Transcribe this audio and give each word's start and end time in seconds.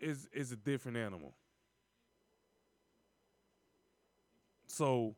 is 0.00 0.28
is 0.32 0.52
a 0.52 0.56
different 0.56 0.96
animal. 0.96 1.34
So 4.66 5.16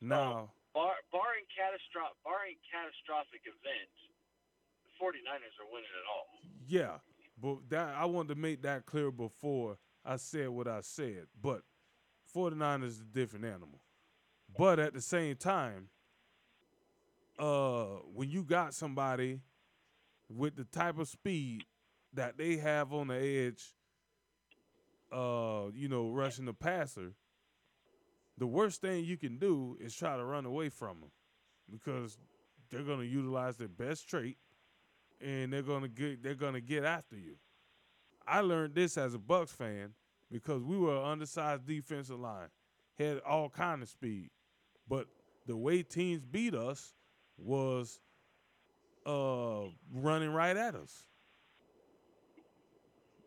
now, 0.00 0.50
Bar, 0.74 0.92
barring 1.12 1.44
catastrophic, 1.54 2.16
barring 2.24 2.56
catastrophic 2.72 3.42
events, 3.44 3.96
the 4.84 4.90
49ers 5.04 5.56
are 5.60 5.70
winning 5.70 5.90
it 5.90 6.06
all. 6.08 6.26
yeah, 6.66 6.98
but 7.40 7.58
that 7.68 7.94
I 7.96 8.04
wanted 8.06 8.34
to 8.34 8.40
make 8.40 8.62
that 8.62 8.86
clear 8.86 9.10
before 9.10 9.78
I 10.04 10.16
said 10.16 10.48
what 10.48 10.66
I 10.66 10.80
said. 10.80 11.26
But 11.40 11.62
49ers 12.34 12.84
is 12.84 13.00
a 13.00 13.04
different 13.04 13.44
animal. 13.44 13.80
But 14.56 14.78
at 14.78 14.94
the 14.94 15.00
same 15.00 15.36
time, 15.36 15.88
uh, 17.38 17.84
when 18.14 18.30
you 18.30 18.42
got 18.42 18.74
somebody 18.74 19.40
with 20.28 20.56
the 20.56 20.64
type 20.64 20.98
of 20.98 21.08
speed 21.08 21.64
that 22.14 22.36
they 22.38 22.56
have 22.56 22.92
on 22.92 23.08
the 23.08 23.16
edge, 23.16 23.74
uh, 25.12 25.70
you 25.74 25.88
know, 25.88 26.10
rushing 26.10 26.44
the 26.44 26.54
passer, 26.54 27.12
the 28.38 28.46
worst 28.46 28.80
thing 28.80 29.04
you 29.04 29.16
can 29.16 29.38
do 29.38 29.76
is 29.80 29.94
try 29.94 30.16
to 30.16 30.24
run 30.24 30.46
away 30.46 30.68
from 30.68 31.00
them 31.00 31.10
because 31.70 32.18
they're 32.70 32.82
going 32.82 33.00
to 33.00 33.06
utilize 33.06 33.56
their 33.56 33.68
best 33.68 34.08
trait 34.08 34.38
and 35.20 35.52
they're 35.52 35.62
going 35.62 35.82
to 35.82 35.88
get 35.88 36.22
they're 36.22 36.34
going 36.34 36.54
to 36.54 36.60
get 36.60 36.84
after 36.84 37.16
you. 37.16 37.36
I 38.26 38.40
learned 38.40 38.74
this 38.74 38.96
as 38.96 39.14
a 39.14 39.18
Bucks 39.18 39.52
fan 39.52 39.92
because 40.30 40.62
we 40.62 40.78
were 40.78 40.96
an 40.96 41.04
undersized 41.04 41.66
defensive 41.66 42.18
line, 42.18 42.48
had 42.98 43.18
all 43.18 43.50
kind 43.50 43.82
of 43.82 43.88
speed, 43.88 44.30
but 44.88 45.06
the 45.46 45.56
way 45.56 45.82
teams 45.82 46.22
beat 46.24 46.54
us 46.54 46.94
was 47.36 48.00
uh 49.06 49.62
running 49.92 50.30
right 50.30 50.56
at 50.56 50.74
us. 50.74 51.04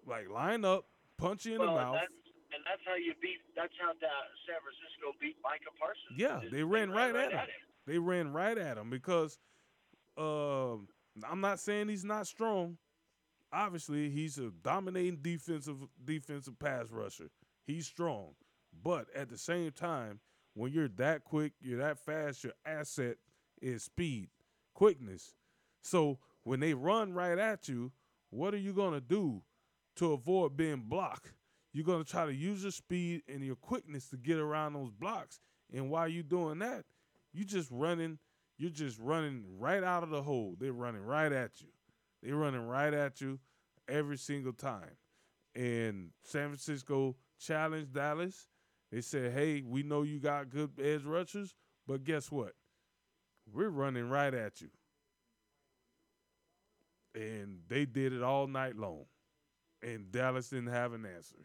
Like 0.06 0.30
line 0.30 0.66
up, 0.66 0.86
punch 1.24 1.46
you 1.46 1.54
in 1.56 1.60
well, 1.60 1.74
the 1.74 1.80
and 1.80 1.92
mouth. 1.92 1.96
that's, 1.96 2.20
and 2.54 2.62
that's 2.68 2.84
how 2.86 2.96
you 2.96 3.14
beat. 3.22 3.40
That's 3.56 3.74
how 3.80 3.94
that 3.94 4.24
San 4.46 4.60
Francisco 4.60 5.16
beat 5.20 5.38
Micah 5.42 5.72
Parsons. 5.80 6.20
Yeah, 6.20 6.44
is 6.44 6.52
they 6.52 6.64
ran 6.64 6.92
right 6.92 7.16
at 7.16 7.32
him. 7.32 7.40
him. 7.40 7.48
They 7.88 7.98
ran 7.98 8.34
right 8.34 8.58
at 8.58 8.78
him 8.78 8.90
because 8.90 9.40
um 10.18 10.88
I'm 11.30 11.42
not 11.42 11.60
saying 11.60 11.88
he's 11.90 12.06
not 12.06 12.28
strong. 12.28 12.78
Obviously, 13.52 14.10
he's 14.10 14.38
a 14.38 14.52
dominating 14.64 15.20
defensive 15.22 15.78
defensive 16.04 16.60
pass 16.60 16.90
rusher. 16.92 17.30
He's 17.66 17.88
strong. 17.88 18.36
But 18.84 19.08
at 19.16 19.30
the 19.30 19.38
same 19.38 19.72
time, 19.72 20.20
when 20.56 20.72
you're 20.72 20.88
that 20.90 21.24
quick, 21.24 21.54
you're 21.62 21.80
that 21.80 22.00
fast, 22.00 22.44
your 22.44 22.54
asset 22.66 23.18
is 23.62 23.84
speed, 23.84 24.30
quickness. 24.74 25.36
So 25.84 26.20
when 26.44 26.60
they 26.60 26.74
run 26.74 27.14
right 27.14 27.38
at 27.38 27.70
you, 27.70 27.92
what 28.30 28.54
are 28.54 28.58
you 28.58 28.74
gonna 28.74 29.02
do 29.02 29.44
to 29.98 30.14
avoid 30.14 30.58
being 30.58 30.84
blocked? 30.88 31.34
You're 31.72 31.86
gonna 31.86 32.04
try 32.04 32.26
to 32.26 32.34
use 32.34 32.64
your 32.64 32.72
speed 32.72 33.24
and 33.28 33.44
your 33.44 33.56
quickness 33.56 34.10
to 34.10 34.18
get 34.18 34.38
around 34.38 34.74
those 34.74 34.92
blocks. 34.92 35.40
And 35.74 35.90
while 35.90 36.08
you're 36.08 36.24
doing 36.24 36.60
that, 36.60 36.86
you 37.34 37.44
just 37.44 37.70
running, 37.72 38.20
you're 38.58 38.70
just 38.70 39.00
running 39.00 39.44
right 39.58 39.84
out 39.84 40.04
of 40.04 40.10
the 40.10 40.22
hole. 40.22 40.56
They're 40.60 40.72
running 40.72 41.04
right 41.04 41.32
at 41.32 41.62
you. 41.62 41.68
They're 42.22 42.36
running 42.36 42.68
right 42.68 42.94
at 42.94 43.20
you 43.22 43.40
every 43.90 44.18
single 44.18 44.54
time. 44.54 44.98
And 45.56 46.12
San 46.24 46.50
Francisco 46.50 47.16
challenged 47.40 47.94
Dallas. 47.94 48.48
They 48.92 49.02
said, 49.02 49.34
hey, 49.34 49.64
we 49.66 49.82
know 49.82 50.04
you 50.04 50.20
got 50.20 50.52
good 50.52 50.72
edge 50.80 51.04
rushers, 51.04 51.56
but 51.88 52.04
guess 52.04 52.32
what? 52.32 52.54
We're 53.52 53.70
running 53.70 54.10
right 54.10 54.34
at 54.34 54.62
you. 54.62 54.70
And 57.16 57.60
they 57.68 57.86
did 57.86 58.14
it 58.14 58.24
all 58.24 58.48
night 58.48 58.76
long. 58.78 59.06
And 59.84 60.12
Dallas 60.12 60.50
didn't 60.50 60.68
have 60.68 60.94
an 60.94 61.06
answer. 61.06 61.36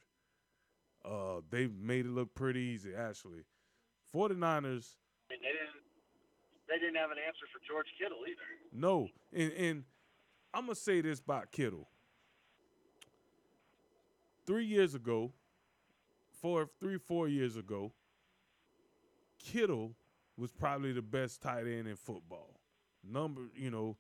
Uh, 1.04 1.40
they 1.50 1.66
made 1.66 2.06
it 2.06 2.10
look 2.10 2.34
pretty 2.34 2.60
easy, 2.60 2.90
actually. 2.94 3.44
49ers, 4.14 4.36
I 4.38 4.64
mean, 4.64 4.80
they 5.28 5.36
didn't. 5.36 5.78
They 6.68 6.78
didn't 6.78 6.96
have 6.96 7.10
an 7.10 7.16
answer 7.26 7.46
for 7.52 7.60
George 7.66 7.86
Kittle 7.98 8.18
either. 8.28 8.42
no. 8.72 9.08
And, 9.32 9.52
and 9.52 9.84
I'm 10.52 10.66
going 10.66 10.74
to 10.74 10.80
say 10.80 11.00
this 11.00 11.18
about 11.20 11.50
Kittle. 11.50 11.88
Three 14.46 14.64
years 14.66 14.94
ago, 14.94 15.32
four, 16.40 16.68
three, 16.80 16.98
four 16.98 17.28
years 17.28 17.56
ago, 17.56 17.92
Kittle 19.38 19.94
was 20.36 20.52
probably 20.52 20.92
the 20.92 21.02
best 21.02 21.42
tight 21.42 21.66
end 21.66 21.88
in 21.88 21.96
football. 21.96 22.60
Number, 23.02 23.42
you 23.56 23.70
know, 23.70 23.96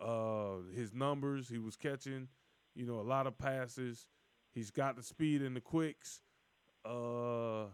uh, 0.00 0.62
his 0.74 0.92
numbers, 0.92 1.48
he 1.48 1.58
was 1.58 1.76
catching, 1.76 2.28
you 2.74 2.86
know, 2.86 3.00
a 3.00 3.02
lot 3.02 3.26
of 3.26 3.38
passes. 3.38 4.06
He's 4.52 4.70
got 4.70 4.96
the 4.96 5.02
speed 5.02 5.42
and 5.42 5.56
the 5.56 5.60
quicks. 5.60 6.20
Uh, 6.84 7.66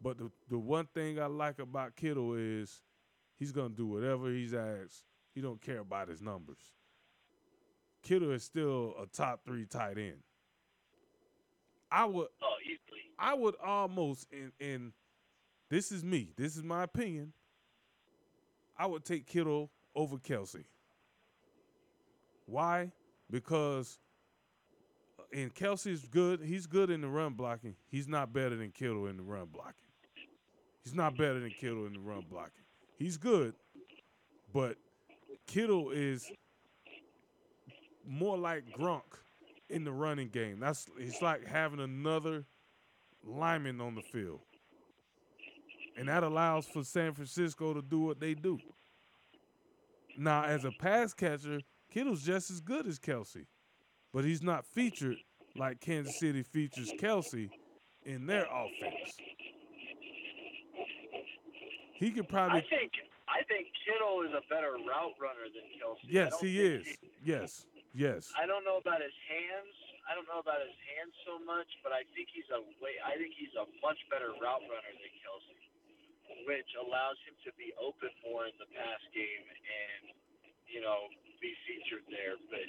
but 0.00 0.18
the 0.18 0.30
the 0.48 0.58
one 0.58 0.86
thing 0.94 1.18
I 1.20 1.26
like 1.26 1.58
about 1.58 1.96
Kittle 1.96 2.34
is 2.34 2.80
he's 3.36 3.52
gonna 3.52 3.70
do 3.70 3.86
whatever 3.86 4.30
he's 4.30 4.54
asked. 4.54 5.04
He 5.34 5.40
don't 5.40 5.60
care 5.60 5.80
about 5.80 6.08
his 6.08 6.22
numbers. 6.22 6.72
Kittle 8.02 8.32
is 8.32 8.44
still 8.44 8.94
a 9.02 9.06
top 9.06 9.40
three 9.44 9.66
tight 9.66 9.98
end. 9.98 10.22
I 11.90 12.06
would 12.06 12.28
Oh. 12.42 12.54
I 13.18 13.34
would 13.34 13.54
almost 13.64 14.26
and 14.32 14.52
in 14.58 14.92
this 15.70 15.92
is 15.92 16.04
me. 16.04 16.32
This 16.36 16.56
is 16.56 16.62
my 16.62 16.82
opinion. 16.82 17.32
I 18.76 18.86
would 18.86 19.04
take 19.04 19.26
Kittle 19.26 19.70
over 19.94 20.16
Kelce. 20.16 20.64
Why? 22.46 22.92
Because 23.30 23.98
and 25.34 25.54
Kelce's 25.54 26.06
good. 26.06 26.40
He's 26.40 26.66
good 26.66 26.90
in 26.90 27.00
the 27.00 27.08
run 27.08 27.32
blocking. 27.32 27.74
He's 27.90 28.06
not 28.06 28.32
better 28.32 28.56
than 28.56 28.70
Kittle 28.70 29.06
in 29.06 29.16
the 29.16 29.22
run 29.22 29.48
blocking. 29.52 29.74
He's 30.82 30.94
not 30.94 31.16
better 31.16 31.40
than 31.40 31.50
Kittle 31.50 31.86
in 31.86 31.94
the 31.94 32.00
run 32.00 32.24
blocking. 32.30 32.62
He's 32.96 33.16
good, 33.16 33.54
but 34.52 34.76
Kittle 35.46 35.90
is 35.90 36.30
more 38.06 38.38
like 38.38 38.64
Gronk 38.70 39.02
in 39.68 39.84
the 39.84 39.92
running 39.92 40.28
game. 40.28 40.60
That's 40.60 40.86
it's 40.98 41.20
like 41.20 41.46
having 41.46 41.80
another 41.80 42.44
lineman 43.24 43.80
on 43.80 43.94
the 43.94 44.02
field. 44.02 44.40
And 45.96 46.08
that 46.08 46.22
allows 46.22 46.66
for 46.66 46.84
San 46.84 47.14
Francisco 47.14 47.72
to 47.72 47.82
do 47.82 48.00
what 48.00 48.20
they 48.20 48.34
do. 48.34 48.58
Now, 50.16 50.44
as 50.44 50.64
a 50.64 50.70
pass 50.70 51.12
catcher, 51.12 51.60
Kittle's 51.90 52.22
just 52.22 52.50
as 52.50 52.60
good 52.60 52.86
as 52.86 52.98
Kelce, 52.98 53.46
but 54.14 54.24
he's 54.24 54.42
not 54.42 54.64
featured 54.64 55.18
like 55.58 55.82
Kansas 55.82 56.16
City 56.22 56.46
features 56.46 56.94
Kelce 57.02 57.50
in 58.06 58.26
their 58.26 58.46
offense. 58.46 59.18
He 61.98 62.14
could 62.14 62.30
probably 62.30 62.62
I 62.62 62.70
think. 62.70 62.94
I 63.26 63.42
think 63.50 63.66
Kittle 63.82 64.22
is 64.22 64.30
a 64.30 64.44
better 64.46 64.78
route 64.78 65.18
runner 65.18 65.50
than 65.50 65.66
Kelce. 65.74 66.06
Yes, 66.06 66.38
he 66.38 66.62
is. 66.62 66.86
Yes. 67.18 67.66
Yes. 67.90 68.30
I 68.38 68.46
don't 68.46 68.62
know 68.62 68.78
about 68.78 69.02
his 69.02 69.16
hands. 69.26 69.74
I 70.06 70.14
don't 70.14 70.28
know 70.30 70.38
about 70.38 70.60
his 70.62 70.76
hands 70.94 71.14
so 71.24 71.40
much, 71.42 71.66
but 71.82 71.90
I 71.90 72.06
think 72.14 72.30
he's 72.30 72.46
a 72.54 72.60
way. 72.78 73.00
I 73.02 73.18
think 73.18 73.34
he's 73.34 73.54
a 73.58 73.66
much 73.82 73.98
better 74.12 74.30
route 74.38 74.62
runner 74.70 74.92
than 74.94 75.12
Kelce, 75.18 75.58
which 76.46 76.70
allows 76.78 77.18
him 77.26 77.34
to 77.48 77.50
be 77.58 77.74
open 77.80 78.12
more 78.22 78.46
in 78.46 78.54
the 78.60 78.68
pass 78.76 79.02
game 79.16 79.44
and 79.48 80.12
you 80.68 80.84
know 80.84 81.10
be 81.40 81.56
featured 81.64 82.04
there. 82.12 82.36
But 82.52 82.68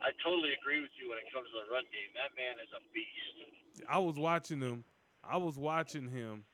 I 0.00 0.10
totally 0.22 0.50
agree 0.60 0.80
with 0.80 0.90
you 1.00 1.10
when 1.10 1.18
it 1.18 1.26
comes 1.32 1.46
to 1.50 1.58
the 1.66 1.72
run 1.72 1.84
game. 1.90 2.10
That 2.14 2.34
man 2.36 2.56
is 2.62 2.70
a 2.70 2.80
beast. 2.94 3.84
I 3.88 3.98
was 3.98 4.16
watching 4.16 4.60
him. 4.60 4.84
I 5.22 5.36
was 5.36 5.58
watching 5.58 6.08
him 6.08 6.44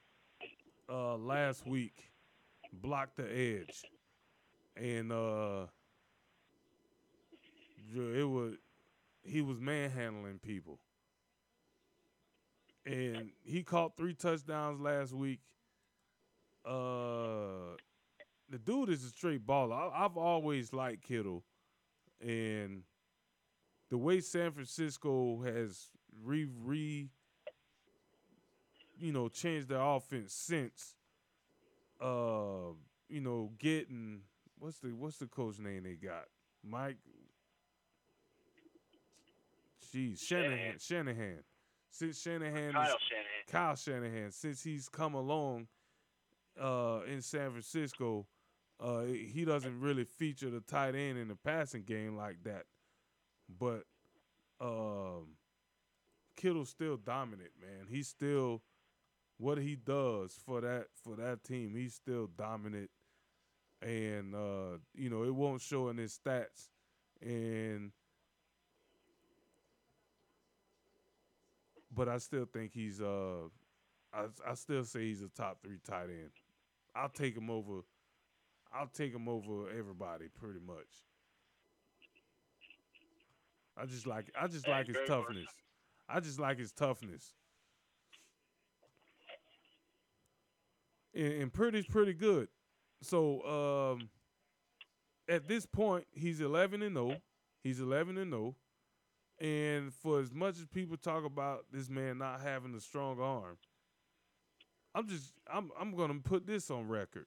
uh, 0.89 1.17
last 1.17 1.67
week 1.67 2.11
block 2.73 3.11
the 3.17 3.25
edge, 3.25 3.83
and 4.77 5.13
uh, 5.13 5.67
it 7.95 8.29
was 8.29 8.55
he 9.23 9.43
was 9.43 9.61
manhandling 9.61 10.39
people, 10.39 10.79
and 12.85 13.31
he 13.45 13.63
caught 13.63 13.97
three 13.97 14.15
touchdowns 14.15 14.81
last 14.81 15.13
week. 15.13 15.41
Uh, 16.65 17.77
the 18.49 18.59
dude 18.59 18.89
is 18.89 19.05
a 19.05 19.09
straight 19.09 19.47
baller. 19.47 19.75
I, 19.75 20.05
I've 20.05 20.17
always 20.17 20.73
liked 20.73 21.03
Kittle, 21.03 21.45
and 22.21 22.83
the 23.95 23.99
way 23.99 24.19
San 24.21 24.51
Francisco 24.51 25.41
has 25.45 25.87
re 26.25 26.49
re 26.65 27.09
you 28.99 29.13
know 29.13 29.29
changed 29.29 29.69
their 29.69 29.81
offense 29.81 30.33
since 30.33 30.97
uh 32.03 32.73
you 33.09 33.21
know 33.21 33.53
getting 33.57 34.23
what's 34.59 34.81
the 34.81 34.89
what's 34.89 35.19
the 35.19 35.29
coach 35.29 35.61
name 35.61 35.85
they 35.85 35.95
got 35.95 36.25
Mike 36.69 36.97
Jeez 39.95 40.19
Shanahan 40.27 40.75
Shanahan 40.81 41.45
since 41.89 42.21
Shanahan 42.21 42.73
Kyle 42.73 42.83
is- 42.83 42.97
Shanahan. 43.09 43.47
Kyle 43.47 43.77
Shanahan, 43.77 44.31
since 44.33 44.65
he's 44.65 44.89
come 44.89 45.15
along 45.15 45.69
uh, 46.61 47.03
in 47.07 47.23
San 47.23 47.51
Francisco, 47.51 48.27
uh, 48.81 49.03
he 49.03 49.45
doesn't 49.45 49.79
really 49.79 50.03
feature 50.03 50.51
the 50.51 50.59
tight 50.63 50.97
end 50.97 51.17
in 51.17 51.29
the 51.29 51.37
passing 51.37 51.83
game 51.85 52.17
like 52.17 52.43
that. 52.43 52.65
But 53.49 53.85
um, 54.61 55.37
Kittle's 56.37 56.71
still 56.71 56.97
dominant, 56.97 57.51
man. 57.61 57.87
He's 57.89 58.09
still 58.09 58.63
what 59.39 59.59
he 59.59 59.77
does 59.77 60.39
for 60.45 60.61
that 60.61 60.87
for 61.03 61.17
that 61.17 61.45
team. 61.45 61.75
He's 61.75 61.95
still 61.95 62.29
dominant, 62.37 62.91
and 63.83 64.35
uh, 64.35 64.79
you 64.95 65.11
know 65.11 65.25
it 65.25 65.35
won't 65.35 65.61
show 65.61 65.89
in 65.89 65.99
his 65.99 66.19
stats. 66.19 66.69
And 67.21 67.93
but 71.95 72.09
I 72.09 72.19
still 72.19 72.47
think 72.53 72.73
he's 72.73 73.01
uh, 73.01 73.49
I 74.13 74.27
I 74.47 74.55
still 74.55 74.85
say 74.85 75.01
he's 75.09 75.23
a 75.23 75.29
top 75.29 75.59
three 75.63 75.79
tight 75.85 76.11
end. 76.11 76.31
I'll 76.95 77.09
take 77.09 77.37
him 77.37 77.51
over. 77.51 77.85
I'll 78.73 78.89
take 78.89 79.13
him 79.13 79.29
over 79.29 79.69
everybody 79.71 80.27
pretty 80.29 80.61
much. 80.65 80.89
I 83.77 83.87
just 83.87 84.07
like 84.07 84.31
I 84.41 84.47
just 84.47 84.69
like 84.69 84.87
his 84.87 84.97
toughness. 85.07 85.49
I 86.09 86.21
just 86.21 86.39
like 86.39 86.59
his 86.59 86.73
toughness. 86.73 87.33
And, 91.15 91.33
and 91.33 91.53
pretty's 91.53 91.87
pretty 91.87 92.13
good. 92.13 92.49
So 93.03 93.97
um, 93.97 94.09
at 95.29 95.49
this 95.49 95.67
point, 95.67 96.07
he's 96.13 96.41
eleven 96.41 96.83
and 96.83 96.97
zero. 96.97 97.17
He's 97.63 97.81
eleven 97.81 98.19
and 98.19 98.33
zero. 98.33 98.57
And 99.41 99.93
for 99.93 100.21
as 100.21 100.33
much 100.33 100.59
as 100.59 100.67
people 100.67 100.97
talk 100.97 101.25
about 101.25 101.65
this 101.73 101.91
man 101.91 102.19
not 102.19 102.41
having 102.41 102.75
a 102.75 102.81
strong 102.81 103.21
arm, 103.21 103.59
I'm 104.95 105.09
just 105.09 105.33
I'm 105.53 105.71
I'm 105.79 105.97
gonna 105.97 106.15
put 106.23 106.47
this 106.47 106.71
on 106.71 106.89
record. 106.89 107.27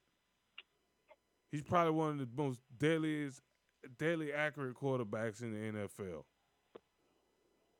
He's 1.52 1.64
probably 1.64 1.94
one 1.94 2.12
of 2.12 2.20
the 2.20 2.28
most 2.42 2.62
deadliest, 2.78 3.42
deadly 3.98 4.34
accurate 4.34 4.76
quarterbacks 4.76 5.42
in 5.42 5.54
the 5.54 5.80
NFL. 5.80 6.24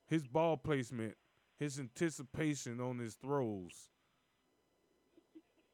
His 0.08 0.26
ball 0.26 0.58
placement, 0.58 1.16
his 1.60 1.80
anticipation 1.80 2.80
on 2.80 3.00
his 3.00 3.16
throws. 3.16 3.90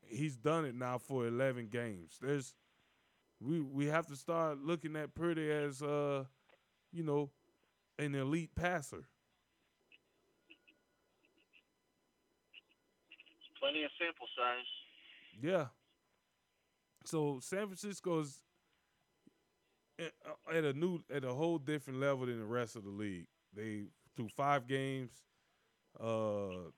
He's 0.02 0.36
done 0.36 0.66
it 0.66 0.76
now 0.76 0.98
for 0.98 1.28
11 1.28 1.70
games. 1.70 2.18
There's 2.22 2.54
we 3.40 3.62
we 3.62 3.86
have 3.88 4.08
to 4.08 4.16
start 4.16 4.60
looking 4.60 4.96
at 4.96 5.16
Purdy 5.16 5.52
as 5.52 5.82
uh, 5.82 6.26
you 6.92 7.04
know, 7.04 7.32
an 8.00 8.16
elite 8.16 8.56
passer. 8.56 9.06
Plenty 13.60 13.84
of 13.84 13.92
sample 14.00 14.28
size. 14.38 14.66
Yeah. 15.42 15.68
So 17.06 17.40
San 17.42 17.66
Francisco's 17.68 18.40
at 20.00 20.64
a 20.64 20.74
new 20.74 21.00
at 21.14 21.24
a 21.24 21.34
whole 21.34 21.58
different 21.58 22.00
level 22.00 22.26
than 22.26 22.40
the 22.40 22.46
rest 22.46 22.76
of 22.76 22.84
the 22.84 22.90
league. 22.90 23.28
They 23.56 23.84
through 24.16 24.30
five 24.30 24.68
games. 24.68 25.12
Uh, 26.00 26.70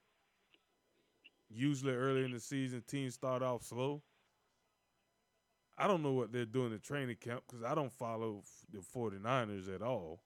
usually 1.50 1.94
early 1.94 2.26
in 2.26 2.32
the 2.32 2.40
season, 2.40 2.84
teams 2.88 3.14
start 3.14 3.42
off 3.42 3.64
slow. 3.64 4.02
I 5.78 5.88
don't 5.88 6.04
know 6.04 6.14
what 6.14 6.32
they're 6.32 6.46
doing 6.46 6.72
in 6.72 6.80
training 6.80 7.18
camp 7.20 7.44
because 7.48 7.64
I 7.64 7.76
don't 7.76 7.92
follow 7.92 8.44
the 8.72 8.80
49ers 8.80 9.74
at 9.74 9.82
all. 9.82 10.22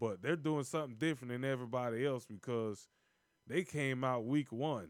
But 0.00 0.22
they're 0.22 0.36
doing 0.36 0.64
something 0.64 0.96
different 0.98 1.32
than 1.32 1.44
everybody 1.44 2.04
else 2.06 2.24
because 2.24 2.88
they 3.46 3.62
came 3.62 4.02
out 4.02 4.24
week 4.24 4.50
one 4.50 4.88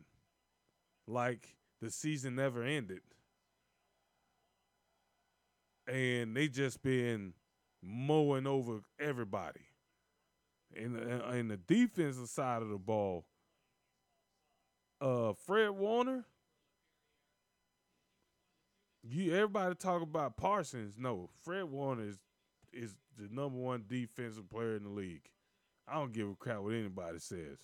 like 1.07 1.57
the 1.81 1.91
season 1.91 2.37
never 2.37 2.63
ended. 2.63 3.01
And 5.87 6.35
they 6.37 6.49
just 6.49 6.83
been 6.83 7.35
mowing 7.83 8.47
over 8.47 8.81
everybody. 8.99 9.61
In 10.76 10.94
the, 10.94 11.37
in 11.37 11.49
the 11.49 11.56
defensive 11.56 12.29
side 12.29 12.62
of 12.62 12.69
the 12.69 12.79
ball, 12.79 13.25
uh, 15.00 15.32
Fred 15.47 15.71
Warner. 15.71 16.25
You 19.06 19.35
everybody 19.35 19.75
talk 19.75 20.00
about 20.00 20.38
Parsons. 20.38 20.94
No, 20.97 21.29
Fred 21.43 21.65
Warner 21.65 22.09
is 22.09 22.19
is 22.73 22.94
the 23.17 23.29
number 23.31 23.59
one 23.59 23.85
defensive 23.87 24.49
player 24.49 24.76
in 24.76 24.85
the 24.85 24.91
league. 24.91 25.29
I 25.87 25.94
don't 25.94 26.12
give 26.12 26.29
a 26.29 26.35
crap 26.35 26.61
what 26.61 26.73
anybody 26.73 27.19
says. 27.19 27.59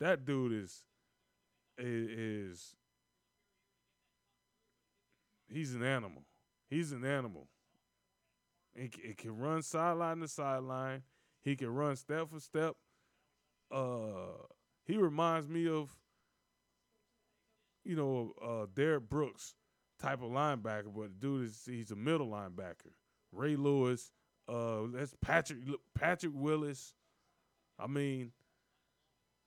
That 0.00 0.24
dude 0.24 0.52
is 0.52 0.82
is 1.78 2.74
he's 5.48 5.74
an 5.74 5.84
animal. 5.84 6.22
He's 6.68 6.92
an 6.92 7.04
animal. 7.04 7.46
It, 8.74 8.94
it 9.02 9.18
can 9.18 9.36
run 9.36 9.62
sideline 9.62 10.20
to 10.20 10.28
sideline. 10.28 11.02
He 11.42 11.56
can 11.56 11.68
run 11.68 11.96
step 11.96 12.30
for 12.30 12.40
step. 12.40 12.76
Uh, 13.70 14.44
he 14.84 14.96
reminds 14.96 15.48
me 15.48 15.68
of, 15.68 15.94
you 17.84 17.96
know, 17.96 18.32
uh, 18.42 18.66
Derrick 18.74 19.08
Brooks 19.08 19.54
type 20.00 20.22
of 20.22 20.30
linebacker, 20.30 20.94
but 20.94 21.18
dude 21.20 21.46
is 21.46 21.62
he's 21.66 21.90
a 21.90 21.96
middle 21.96 22.28
linebacker. 22.28 22.92
Ray 23.32 23.56
Lewis, 23.56 24.12
uh, 24.48 24.82
that's 24.92 25.14
Patrick 25.20 25.60
Patrick 25.94 26.32
Willis. 26.34 26.94
I 27.78 27.86
mean, 27.86 28.32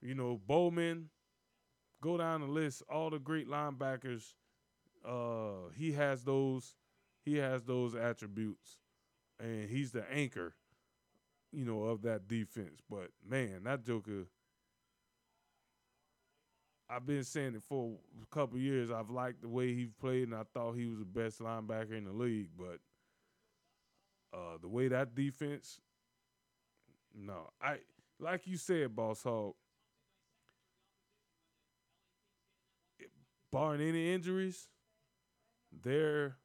you 0.01 0.15
know, 0.15 0.39
Bowman. 0.45 1.09
Go 2.01 2.17
down 2.17 2.41
the 2.41 2.47
list, 2.47 2.83
all 2.89 3.09
the 3.09 3.17
great 3.17 3.47
linebackers. 3.47 4.33
Uh, 5.05 5.69
he 5.73 5.93
has 5.93 6.23
those. 6.23 6.75
He 7.23 7.37
has 7.37 7.63
those 7.63 7.95
attributes 7.95 8.79
and 9.43 9.69
he's 9.69 9.91
the 9.91 10.05
anchor, 10.11 10.55
you 11.51 11.65
know, 11.65 11.83
of 11.83 12.01
that 12.03 12.27
defense. 12.27 12.81
But 12.89 13.09
man, 13.27 13.63
that 13.65 13.85
Joker. 13.85 14.27
I've 16.89 17.05
been 17.05 17.23
saying 17.23 17.55
it 17.55 17.63
for 17.63 17.95
a 18.21 18.35
couple 18.35 18.59
years. 18.59 18.91
I've 18.91 19.09
liked 19.09 19.41
the 19.41 19.47
way 19.47 19.73
he 19.73 19.87
played, 19.99 20.27
and 20.27 20.35
I 20.35 20.43
thought 20.53 20.73
he 20.73 20.85
was 20.85 20.99
the 20.99 21.05
best 21.05 21.39
linebacker 21.39 21.97
in 21.97 22.05
the 22.05 22.11
league. 22.11 22.49
But 22.57 22.79
uh, 24.37 24.57
the 24.61 24.67
way 24.67 24.89
that 24.89 25.15
defense, 25.15 25.79
no, 27.15 27.49
I 27.61 27.77
like 28.19 28.45
you 28.45 28.57
said, 28.57 28.95
Boss 28.95 29.23
Hog. 29.23 29.53
Barring 33.51 33.81
any 33.81 34.13
injuries, 34.13 34.67
they're 35.83 36.37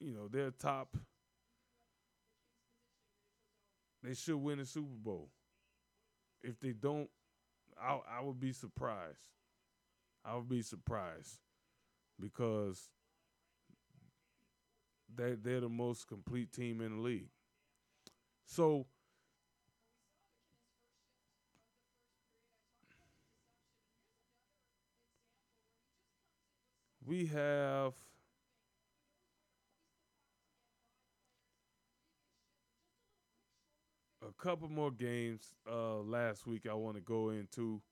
you 0.00 0.12
know, 0.14 0.28
they're 0.28 0.50
top. 0.50 0.96
They 4.02 4.14
should 4.14 4.38
win 4.38 4.58
the 4.58 4.66
Super 4.66 4.88
Bowl. 4.96 5.30
If 6.42 6.58
they 6.60 6.72
don't, 6.72 7.08
I 7.80 8.00
I 8.08 8.20
would 8.22 8.40
be 8.40 8.52
surprised. 8.52 9.28
I 10.24 10.36
would 10.36 10.48
be 10.48 10.62
surprised 10.62 11.40
because 12.20 12.90
they 15.14 15.34
they're 15.34 15.60
the 15.60 15.68
most 15.68 16.06
complete 16.08 16.52
team 16.52 16.80
in 16.80 16.96
the 16.96 17.02
league. 17.02 17.28
So 18.46 18.86
we 27.04 27.26
have 27.26 27.94
couple 34.38 34.68
more 34.68 34.90
games 34.90 35.54
uh, 35.70 35.98
last 35.98 36.46
week 36.46 36.66
I 36.70 36.74
want 36.74 36.96
to 36.96 37.02
go 37.02 37.30
into, 37.30 37.82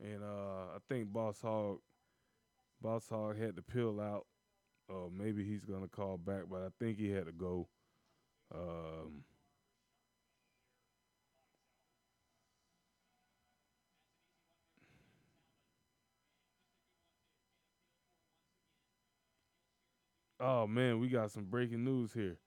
and 0.00 0.22
uh, 0.22 0.74
I 0.76 0.78
think 0.88 1.12
Boss 1.12 1.40
Hog, 1.42 1.78
Boss 2.80 3.08
Hog 3.08 3.38
had 3.38 3.56
to 3.56 3.62
peel 3.62 4.00
out. 4.00 4.26
Uh, 4.90 5.08
maybe 5.12 5.44
he's 5.44 5.64
gonna 5.64 5.88
call 5.88 6.16
back, 6.18 6.44
but 6.50 6.62
I 6.62 6.68
think 6.78 6.98
he 6.98 7.10
had 7.10 7.26
to 7.26 7.32
go. 7.32 7.68
Um, 8.54 9.24
oh 20.40 20.66
man, 20.66 20.98
we 21.00 21.08
got 21.08 21.30
some 21.30 21.44
breaking 21.44 21.84
news 21.84 22.12
here. 22.12 22.38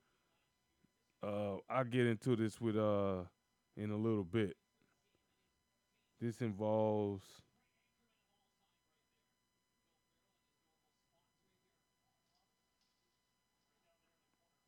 Uh, 1.21 1.57
I'll 1.69 1.83
get 1.83 2.05
into 2.05 2.35
this 2.35 2.59
with 2.61 2.77
uh 2.77 3.23
in 3.75 3.91
a 3.91 3.97
little 3.97 4.23
bit. 4.23 4.55
This 6.21 6.41
involves 6.41 7.23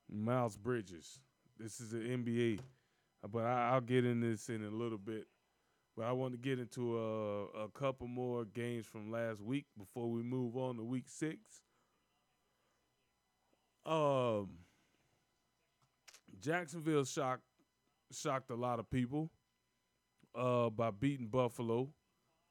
Miles 0.09 0.57
Bridges. 0.57 1.19
This 1.57 1.79
is 1.79 1.91
the 1.91 1.99
NBA, 1.99 2.59
but 3.31 3.45
I, 3.45 3.73
will 3.73 3.81
get 3.81 4.05
in 4.05 4.19
this 4.19 4.49
in 4.49 4.63
a 4.63 4.69
little 4.69 4.97
bit. 4.97 5.27
But 5.95 6.05
I 6.05 6.11
want 6.13 6.33
to 6.33 6.37
get 6.37 6.57
into 6.59 6.97
a, 6.97 7.45
a 7.65 7.69
couple 7.69 8.07
more 8.07 8.45
games 8.45 8.85
from 8.85 9.11
last 9.11 9.41
week 9.41 9.65
before 9.77 10.09
we 10.09 10.23
move 10.23 10.55
on 10.55 10.77
to 10.77 10.83
week 10.83 11.05
six. 11.07 11.37
Um, 13.85 14.49
Jacksonville 16.41 17.05
shocked 17.05 17.43
shocked 18.11 18.49
a 18.49 18.55
lot 18.55 18.79
of 18.79 18.89
people 18.89 19.29
uh, 20.35 20.69
by 20.69 20.91
beating 20.91 21.27
Buffalo 21.27 21.89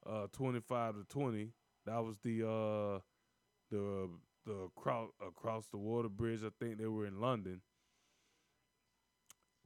uh, 0.09 0.27
25 0.33 0.95
to 0.95 1.05
20. 1.09 1.51
That 1.87 2.05
was 2.05 2.17
the 2.23 2.47
uh, 2.47 3.01
the 3.71 4.09
the 4.47 4.53
across, 4.77 5.11
across 5.27 5.67
the 5.69 5.79
water 5.79 6.09
bridge. 6.09 6.41
I 6.45 6.51
think 6.59 6.79
they 6.79 6.87
were 6.87 7.07
in 7.07 7.21
London. 7.21 7.61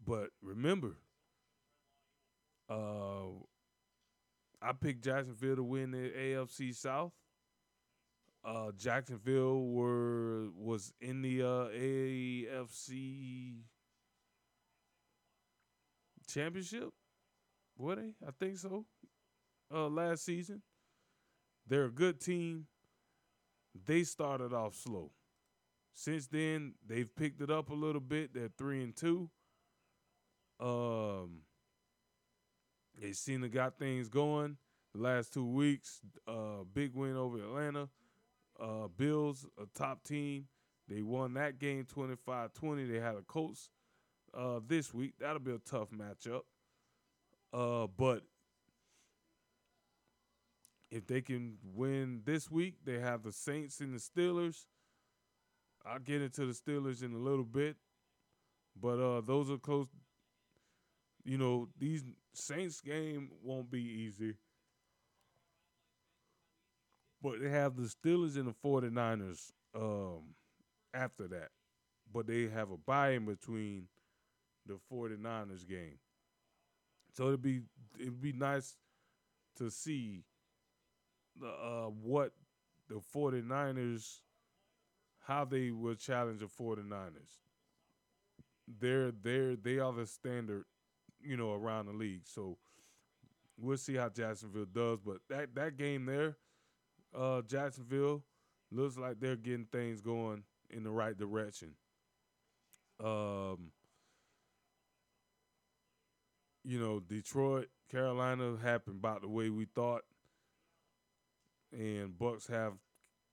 But 0.04 0.30
remember, 0.42 0.98
uh, 2.68 3.28
I 4.60 4.72
picked 4.72 5.04
Jacksonville 5.04 5.56
to 5.56 5.62
win 5.62 5.90
the 5.90 6.10
AFC 6.10 6.74
South. 6.74 7.12
Uh, 8.44 8.72
Jacksonville 8.76 9.66
were 9.68 10.50
was 10.54 10.92
in 11.00 11.22
the 11.22 11.42
uh, 11.42 11.68
AFC 11.70 13.62
championship. 16.28 16.90
Were 17.76 17.96
they? 17.96 18.14
I 18.26 18.30
think 18.38 18.58
so. 18.58 18.84
Uh, 19.72 19.88
last 19.88 20.24
season, 20.24 20.62
they're 21.66 21.86
a 21.86 21.90
good 21.90 22.20
team. 22.20 22.66
They 23.86 24.04
started 24.04 24.52
off 24.52 24.76
slow. 24.76 25.10
Since 25.94 26.26
then, 26.28 26.74
they've 26.86 27.08
picked 27.14 27.40
it 27.40 27.50
up 27.50 27.70
a 27.70 27.74
little 27.74 28.00
bit. 28.00 28.34
They're 28.34 28.50
three 28.56 28.82
and 28.82 28.94
two. 28.94 29.30
Um, 30.60 31.42
they 33.00 33.12
seem 33.12 33.42
to 33.42 33.48
got 33.48 33.78
things 33.78 34.08
going. 34.08 34.56
The 34.94 35.02
last 35.02 35.32
two 35.32 35.46
weeks, 35.46 36.00
uh, 36.28 36.64
big 36.72 36.94
win 36.94 37.16
over 37.16 37.38
Atlanta. 37.38 37.88
Uh, 38.60 38.86
Bills, 38.96 39.46
a 39.60 39.66
top 39.76 40.04
team. 40.04 40.46
They 40.88 41.02
won 41.02 41.34
that 41.34 41.58
game 41.58 41.84
25-20. 41.84 42.90
They 42.90 43.00
had 43.00 43.16
a 43.16 43.22
Colts 43.22 43.70
uh, 44.36 44.60
this 44.66 44.92
week. 44.92 45.14
That'll 45.20 45.38
be 45.38 45.52
a 45.52 45.58
tough 45.58 45.88
matchup. 45.90 46.42
Uh, 47.52 47.86
but 47.96 48.22
if 50.90 51.06
they 51.06 51.20
can 51.20 51.58
win 51.74 52.22
this 52.24 52.50
week, 52.50 52.74
they 52.84 52.98
have 52.98 53.22
the 53.22 53.32
Saints 53.32 53.80
and 53.80 53.94
the 53.94 53.98
Steelers. 53.98 54.66
I'll 55.86 55.98
get 55.98 56.22
into 56.22 56.46
the 56.46 56.52
Steelers 56.52 57.02
in 57.02 57.12
a 57.12 57.18
little 57.18 57.44
bit. 57.44 57.76
But 58.80 58.98
uh, 58.98 59.20
those 59.20 59.50
are 59.50 59.58
close. 59.58 59.86
You 61.24 61.38
know, 61.38 61.68
these 61.78 62.02
Saints 62.32 62.80
game 62.80 63.30
won't 63.42 63.70
be 63.70 63.82
easy. 63.82 64.34
But 67.22 67.40
they 67.40 67.48
have 67.50 67.76
the 67.76 67.82
Steelers 67.82 68.36
and 68.36 68.48
the 68.48 68.54
49ers 68.64 69.52
um, 69.74 70.34
after 70.92 71.26
that. 71.28 71.48
But 72.12 72.26
they 72.26 72.48
have 72.48 72.70
a 72.70 72.76
bye 72.76 73.12
in 73.12 73.24
between 73.24 73.88
the 74.66 74.78
49ers 74.92 75.68
game. 75.68 75.98
So 77.12 77.28
it'd 77.28 77.42
be 77.42 77.62
it'd 77.98 78.20
be 78.20 78.32
nice 78.32 78.76
to 79.56 79.70
see 79.70 80.24
the 81.40 81.48
uh, 81.48 81.90
what 82.02 82.32
the 82.88 83.00
49ers 83.14 84.20
how 85.26 85.44
they 85.44 85.70
will 85.70 85.94
challenge 85.94 86.40
the 86.40 86.46
49ers. 86.46 87.40
They're 88.80 89.10
they're 89.10 89.56
they 89.56 89.78
are 89.78 89.92
the 89.92 90.06
standard, 90.06 90.64
you 91.20 91.36
know, 91.36 91.52
around 91.52 91.86
the 91.86 91.92
league. 91.92 92.22
So 92.24 92.58
we'll 93.58 93.76
see 93.76 93.94
how 93.94 94.08
Jacksonville 94.08 94.66
does. 94.66 94.98
But 95.00 95.18
that 95.28 95.54
that 95.54 95.76
game 95.76 96.06
there, 96.06 96.36
uh, 97.14 97.42
Jacksonville 97.42 98.22
looks 98.70 98.96
like 98.96 99.20
they're 99.20 99.36
getting 99.36 99.66
things 99.66 100.00
going 100.00 100.42
in 100.70 100.82
the 100.82 100.90
right 100.90 101.16
direction. 101.16 101.72
Um, 103.02 103.70
you 106.64 106.80
know, 106.80 107.00
Detroit, 107.00 107.68
Carolina 107.90 108.56
happened 108.62 108.96
about 108.96 109.20
the 109.20 109.28
way 109.28 109.50
we 109.50 109.66
thought, 109.66 110.02
and 111.72 112.18
Bucks 112.18 112.46
have, 112.46 112.72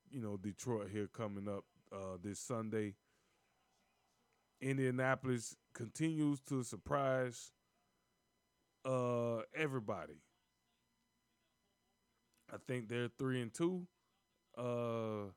you 0.09 0.21
know, 0.21 0.37
Detroit 0.37 0.89
here 0.91 1.07
coming 1.07 1.47
up 1.47 1.63
uh, 1.93 2.17
this 2.21 2.39
Sunday. 2.39 2.95
Indianapolis 4.59 5.55
continues 5.73 6.39
to 6.41 6.63
surprise 6.63 7.51
uh, 8.85 9.39
everybody. 9.55 10.21
I 12.53 12.57
think 12.67 12.89
they're 12.89 13.09
three 13.17 13.41
and 13.41 13.53
two. 13.53 13.87
Uh, 14.57 15.31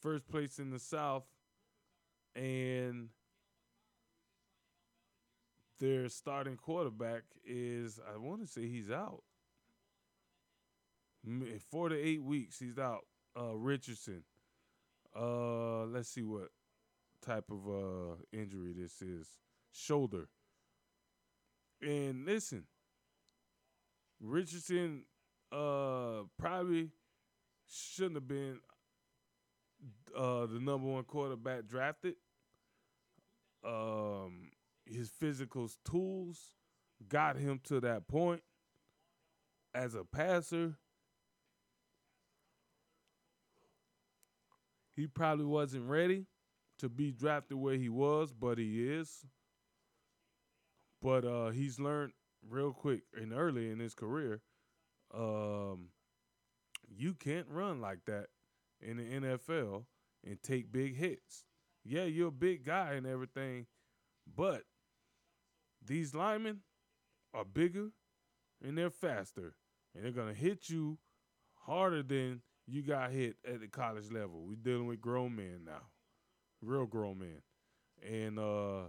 first 0.00 0.28
place 0.28 0.60
in 0.60 0.70
the 0.70 0.78
South, 0.78 1.24
and 2.36 3.08
their 5.78 6.08
starting 6.08 6.56
quarterback 6.56 7.22
is 7.44 8.00
I 8.12 8.18
want 8.18 8.40
to 8.40 8.46
say 8.46 8.66
he's 8.68 8.90
out. 8.90 9.22
Four 11.70 11.88
to 11.88 11.96
eight 11.98 12.22
weeks 12.22 12.58
he's 12.58 12.78
out. 12.78 13.04
Uh, 13.38 13.54
Richardson. 13.56 14.22
Uh, 15.14 15.84
let's 15.86 16.08
see 16.08 16.22
what 16.22 16.48
type 17.24 17.50
of 17.50 17.66
uh 17.68 18.16
injury 18.32 18.72
this 18.72 19.02
is. 19.02 19.26
Shoulder. 19.72 20.28
And 21.82 22.24
listen, 22.24 22.64
Richardson 24.20 25.02
uh 25.52 26.22
probably 26.38 26.90
shouldn't 27.68 28.16
have 28.16 28.28
been 28.28 28.60
uh 30.16 30.46
the 30.46 30.60
number 30.60 30.86
one 30.86 31.04
quarterback 31.04 31.66
drafted. 31.66 32.14
Um 33.64 34.50
his 34.86 35.10
physical 35.10 35.68
tools 35.84 36.52
got 37.08 37.36
him 37.36 37.60
to 37.64 37.80
that 37.80 38.08
point 38.08 38.42
as 39.74 39.94
a 39.94 40.04
passer. 40.04 40.78
He 44.94 45.06
probably 45.06 45.44
wasn't 45.44 45.88
ready 45.88 46.26
to 46.78 46.88
be 46.88 47.12
drafted 47.12 47.58
where 47.58 47.76
he 47.76 47.88
was, 47.88 48.32
but 48.32 48.58
he 48.58 48.88
is. 48.88 49.26
But 51.02 51.24
uh, 51.24 51.50
he's 51.50 51.78
learned 51.78 52.12
real 52.48 52.72
quick 52.72 53.02
and 53.14 53.32
early 53.32 53.70
in 53.70 53.78
his 53.78 53.94
career. 53.94 54.40
Um, 55.14 55.90
you 56.88 57.14
can't 57.14 57.46
run 57.50 57.80
like 57.80 58.04
that 58.06 58.26
in 58.80 58.96
the 58.96 59.04
NFL 59.04 59.84
and 60.24 60.42
take 60.42 60.72
big 60.72 60.96
hits. 60.96 61.44
Yeah, 61.84 62.04
you're 62.04 62.28
a 62.28 62.32
big 62.32 62.64
guy 62.64 62.94
and 62.94 63.06
everything, 63.06 63.66
but 64.34 64.62
these 65.86 66.14
linemen 66.14 66.60
are 67.34 67.44
bigger 67.44 67.90
and 68.62 68.76
they're 68.76 68.90
faster, 68.90 69.54
and 69.94 70.04
they're 70.04 70.12
gonna 70.12 70.34
hit 70.34 70.68
you 70.68 70.98
harder 71.66 72.02
than 72.02 72.42
you 72.66 72.82
got 72.82 73.10
hit 73.12 73.36
at 73.46 73.60
the 73.60 73.68
college 73.68 74.10
level. 74.10 74.44
We're 74.46 74.56
dealing 74.56 74.86
with 74.86 75.00
grown 75.00 75.36
men 75.36 75.60
now, 75.64 75.82
real 76.62 76.86
grown 76.86 77.18
men, 77.18 77.42
and 78.02 78.38
uh, 78.38 78.88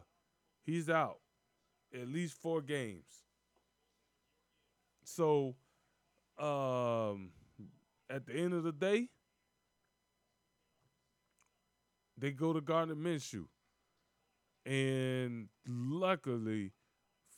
he's 0.63 0.89
out 0.89 1.19
at 1.93 2.07
least 2.07 2.35
four 2.35 2.61
games. 2.61 3.23
So, 5.03 5.55
um, 6.37 7.31
at 8.09 8.25
the 8.25 8.33
end 8.33 8.53
of 8.53 8.63
the 8.63 8.71
day, 8.71 9.09
they 12.17 12.31
go 12.31 12.53
to 12.53 12.61
Gardner 12.61 12.95
Minshew. 12.95 13.45
And 14.65 15.47
luckily, 15.67 16.73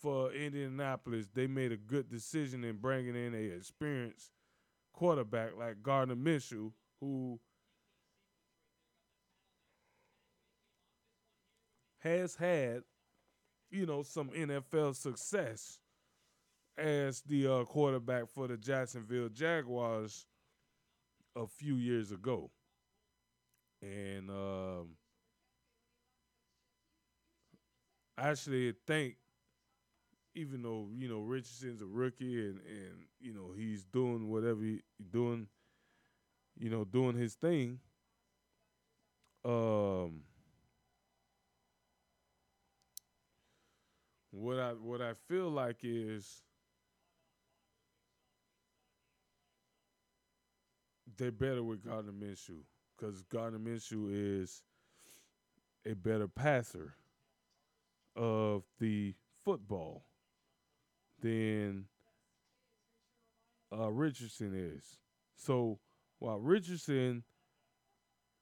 for 0.02 0.32
Indianapolis, 0.32 1.28
they 1.34 1.48
made 1.48 1.72
a 1.72 1.78
good 1.78 2.10
decision 2.10 2.64
in 2.64 2.78
bringing 2.78 3.16
in 3.16 3.34
a 3.34 3.56
experienced 3.56 4.32
quarterback 4.94 5.58
like 5.58 5.82
Gardner 5.84 6.16
Minshew, 6.16 6.72
who 7.00 7.40
has 12.00 12.36
had, 12.36 12.84
you 13.70 13.86
know, 13.86 14.04
some 14.04 14.30
NFL 14.30 14.96
success 14.96 15.80
as 16.78 17.22
the 17.22 17.48
uh, 17.48 17.64
quarterback 17.66 18.30
for 18.30 18.48
the 18.48 18.58
Jacksonville 18.58 19.30
Jaguars 19.30 20.26
a 21.36 21.46
few 21.46 21.76
years 21.76 22.12
ago. 22.12 22.50
And 23.82 24.30
um, 24.30 24.96
I 28.18 28.30
actually 28.30 28.74
think 28.86 29.16
even 30.40 30.62
though 30.62 30.88
you 30.98 31.10
know 31.10 31.20
Richardson's 31.20 31.82
a 31.82 31.86
rookie 31.86 32.40
and 32.40 32.60
and 32.66 33.06
you 33.20 33.34
know 33.34 33.52
he's 33.56 33.84
doing 33.84 34.30
whatever 34.30 34.62
he 34.62 34.82
doing, 35.12 35.48
you 36.58 36.70
know 36.70 36.86
doing 36.86 37.18
his 37.18 37.34
thing. 37.34 37.80
Um, 39.44 40.22
what 44.32 44.60
I 44.60 44.72
what 44.72 45.02
I 45.02 45.14
feel 45.28 45.50
like 45.50 45.80
is 45.84 46.42
they're 51.18 51.32
better 51.32 51.64
with 51.64 51.84
Gardner 51.84 52.14
Minshew 52.14 52.62
because 52.98 53.24
Gardner 53.24 53.60
Minshew 53.60 54.10
is 54.42 54.64
a 55.86 55.94
better 55.94 56.30
passer 56.30 56.94
of 58.16 58.64
the 58.80 59.14
football 59.44 60.04
than 61.22 61.86
uh, 63.72 63.90
Richardson 63.90 64.54
is. 64.56 64.98
So 65.36 65.80
while 66.20 66.40
Richardson, 66.40 67.24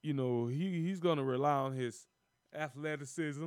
you 0.02 0.14
know, 0.14 0.46
he, 0.46 0.82
he's 0.82 1.00
going 1.00 1.18
to 1.18 1.24
rely 1.24 1.52
on 1.52 1.74
his 1.74 2.06
athleticism. 2.54 3.46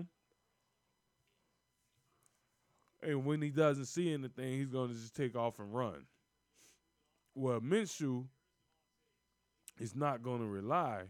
And 3.03 3.25
when 3.25 3.41
he 3.41 3.50
doesn't 3.50 3.85
see 3.85 4.13
anything, 4.13 4.53
he's 4.53 4.69
going 4.69 4.89
to 4.89 4.95
just 4.95 5.15
take 5.15 5.35
off 5.35 5.59
and 5.59 5.73
run. 5.73 6.05
Well, 7.33 7.59
Minshew 7.59 8.25
is 9.79 9.95
not 9.95 10.21
going 10.21 10.39
to 10.39 10.47
rely 10.47 11.03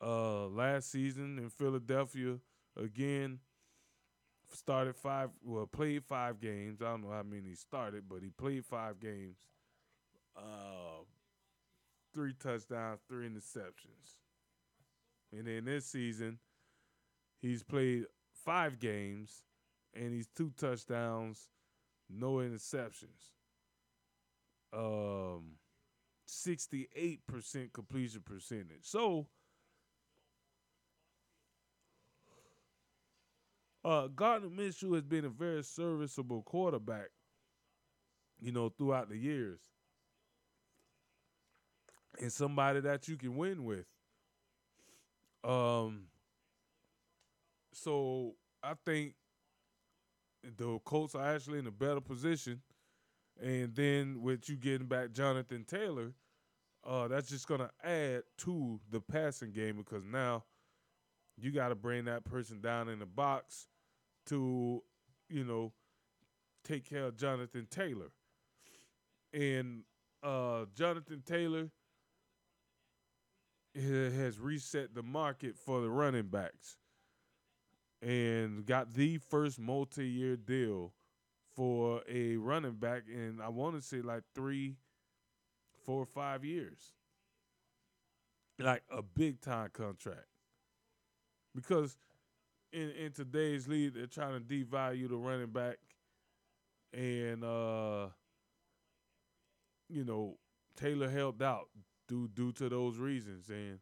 Uh, 0.00 0.46
last 0.48 0.90
season 0.90 1.38
in 1.38 1.48
Philadelphia, 1.48 2.38
again, 2.76 3.38
started 4.52 4.96
five, 4.96 5.30
well, 5.42 5.66
played 5.66 6.04
five 6.04 6.40
games. 6.40 6.80
I 6.80 6.86
don't 6.86 7.02
know 7.02 7.10
how 7.10 7.22
many 7.22 7.50
he 7.50 7.54
started, 7.54 8.04
but 8.08 8.22
he 8.22 8.30
played 8.30 8.64
five 8.64 9.00
games. 9.00 9.36
Uh, 10.36 11.04
three 12.14 12.34
touchdowns, 12.34 13.00
three 13.08 13.28
interceptions. 13.28 14.16
And 15.32 15.46
then 15.46 15.64
this 15.64 15.86
season, 15.86 16.38
he's 17.40 17.62
played 17.62 18.04
five 18.44 18.78
games 18.78 19.42
and 19.94 20.12
he's 20.12 20.28
two 20.34 20.52
touchdowns, 20.56 21.48
no 22.08 22.34
interceptions. 22.34 23.32
Um, 24.72 25.56
68% 26.28 27.72
completion 27.72 28.22
percentage. 28.22 28.82
So, 28.82 29.26
uh, 33.86 34.08
Gardner 34.08 34.48
Minshew 34.48 34.94
has 34.94 35.04
been 35.04 35.24
a 35.24 35.30
very 35.30 35.62
serviceable 35.62 36.42
quarterback, 36.42 37.08
you 38.40 38.52
know, 38.52 38.68
throughout 38.68 39.08
the 39.08 39.16
years. 39.16 39.60
And 42.20 42.32
somebody 42.32 42.80
that 42.80 43.08
you 43.08 43.16
can 43.16 43.36
win 43.36 43.64
with. 43.64 43.86
Um, 45.44 46.04
so 47.72 48.34
I 48.62 48.72
think 48.84 49.14
the 50.56 50.78
Colts 50.84 51.14
are 51.14 51.34
actually 51.34 51.58
in 51.58 51.66
a 51.66 51.72
better 51.72 52.00
position– 52.00 52.60
and 53.42 53.74
then 53.74 54.22
with 54.22 54.48
you 54.48 54.56
getting 54.56 54.86
back 54.86 55.12
Jonathan 55.12 55.64
Taylor, 55.64 56.12
uh, 56.84 57.08
that's 57.08 57.28
just 57.28 57.46
gonna 57.46 57.70
add 57.84 58.22
to 58.38 58.80
the 58.90 59.00
passing 59.00 59.52
game 59.52 59.76
because 59.76 60.04
now 60.04 60.44
you 61.36 61.50
got 61.50 61.68
to 61.68 61.74
bring 61.74 62.06
that 62.06 62.24
person 62.24 62.60
down 62.60 62.88
in 62.88 62.98
the 62.98 63.06
box 63.06 63.66
to, 64.26 64.82
you 65.28 65.44
know, 65.44 65.72
take 66.64 66.88
care 66.88 67.04
of 67.04 67.16
Jonathan 67.16 67.66
Taylor. 67.70 68.10
And 69.32 69.82
uh, 70.22 70.66
Jonathan 70.74 71.22
Taylor 71.24 71.70
has 73.74 74.38
reset 74.38 74.94
the 74.94 75.02
market 75.02 75.56
for 75.58 75.80
the 75.80 75.90
running 75.90 76.28
backs 76.28 76.78
and 78.00 78.64
got 78.64 78.94
the 78.94 79.18
first 79.18 79.58
multi-year 79.58 80.36
deal 80.36 80.92
for 81.54 82.02
a 82.08 82.36
running 82.36 82.74
back 82.74 83.02
in 83.08 83.40
I 83.42 83.48
want 83.48 83.74
to 83.76 83.82
say 83.82 84.02
like 84.02 84.22
three, 84.34 84.76
four 85.84 86.06
five 86.06 86.44
years. 86.44 86.92
Like 88.58 88.82
a 88.90 89.02
big 89.02 89.40
time 89.40 89.70
contract. 89.72 90.26
Because 91.54 91.96
in 92.76 92.90
in 92.90 93.12
today's 93.12 93.66
league 93.66 93.94
they're 93.94 94.06
trying 94.06 94.34
to 94.34 94.40
devalue 94.40 95.08
the 95.08 95.16
running 95.16 95.50
back 95.50 95.78
and 96.92 97.42
uh 97.42 98.08
you 99.88 100.04
know 100.04 100.36
Taylor 100.76 101.08
helped 101.08 101.42
out 101.42 101.68
due 102.06 102.28
due 102.28 102.52
to 102.52 102.68
those 102.68 102.98
reasons 102.98 103.48
and 103.48 103.78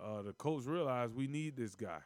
uh 0.00 0.22
the 0.22 0.34
coach 0.34 0.64
realized 0.66 1.14
we 1.14 1.26
need 1.26 1.56
this 1.56 1.74
guy. 1.74 2.00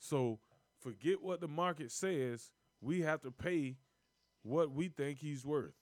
So 0.00 0.40
forget 0.80 1.22
what 1.22 1.40
the 1.40 1.48
market 1.48 1.92
says 1.92 2.50
we 2.80 3.00
have 3.02 3.22
to 3.22 3.30
pay 3.30 3.76
what 4.42 4.72
we 4.72 4.88
think 4.88 5.18
he's 5.18 5.46
worth. 5.46 5.74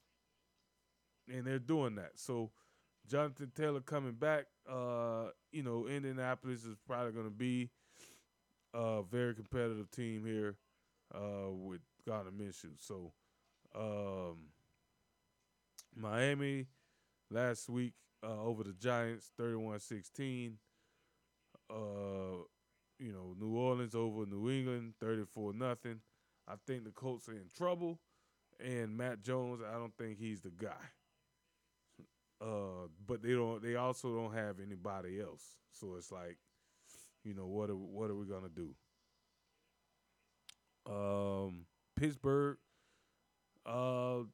And 1.33 1.47
they're 1.47 1.59
doing 1.59 1.97
that. 1.97 2.13
So 2.17 2.51
Jonathan 3.09 3.51
Taylor 3.55 3.81
coming 3.81 4.13
back, 4.13 4.47
uh, 4.71 5.31
you 5.51 5.63
know, 5.63 5.87
Indianapolis 5.89 6.65
is 6.65 6.77
probably 6.87 7.13
to 7.25 7.31
be 7.31 7.71
a 8.75 9.03
very 9.03 9.35
competitive 9.35 9.91
team 9.91 10.25
here 10.25 10.57
uh, 11.15 11.51
with 11.51 11.81
Gardner 12.07 12.33
Minshew. 12.33 12.73
So 12.79 13.13
um, 13.75 14.49
Miami 15.95 16.67
last 17.31 17.69
week 17.69 17.95
uh, 18.25 18.43
over 18.43 18.65
the 18.65 18.73
Giants, 18.73 19.31
31-16. 19.41 20.55
Uh, 21.71 22.45
you 22.99 23.13
know, 23.13 23.35
New 23.41 23.57
Orleans 23.57 23.95
over 23.95 24.27
New 24.27 24.51
England, 24.51 24.95
34 25.01 25.55
nothing. 25.55 26.01
I 26.47 26.55
think 26.67 26.85
the 26.85 26.91
Colts 26.91 27.29
are 27.29 27.33
in 27.33 27.51
trouble, 27.57 27.99
and 28.61 28.97
Mac 28.97 29.23
Jones. 29.23 29.61
I 29.69 29.75
don't 29.75 29.97
think 29.97 30.19
he's 30.19 30.41
the 30.41 30.51
guy. 30.51 30.71
Uh, 32.41 32.89
but 33.07 33.23
they 33.23 33.33
don't. 33.33 33.63
They 33.63 33.77
also 33.77 34.15
don't 34.15 34.35
have 34.35 34.57
anybody 34.61 35.21
else. 35.21 35.45
So 35.71 35.95
it's 35.97 36.11
like, 36.11 36.39
you 37.25 37.35
know, 37.35 37.47
what 37.47 37.71
are 37.71 37.77
what 37.77 38.11
are 38.11 38.17
we 38.17 38.27
gonna 38.27 38.49
do? 38.49 38.75
Um, 40.87 41.67
Pittsburgh. 41.97 42.59
Uh, 43.65 44.25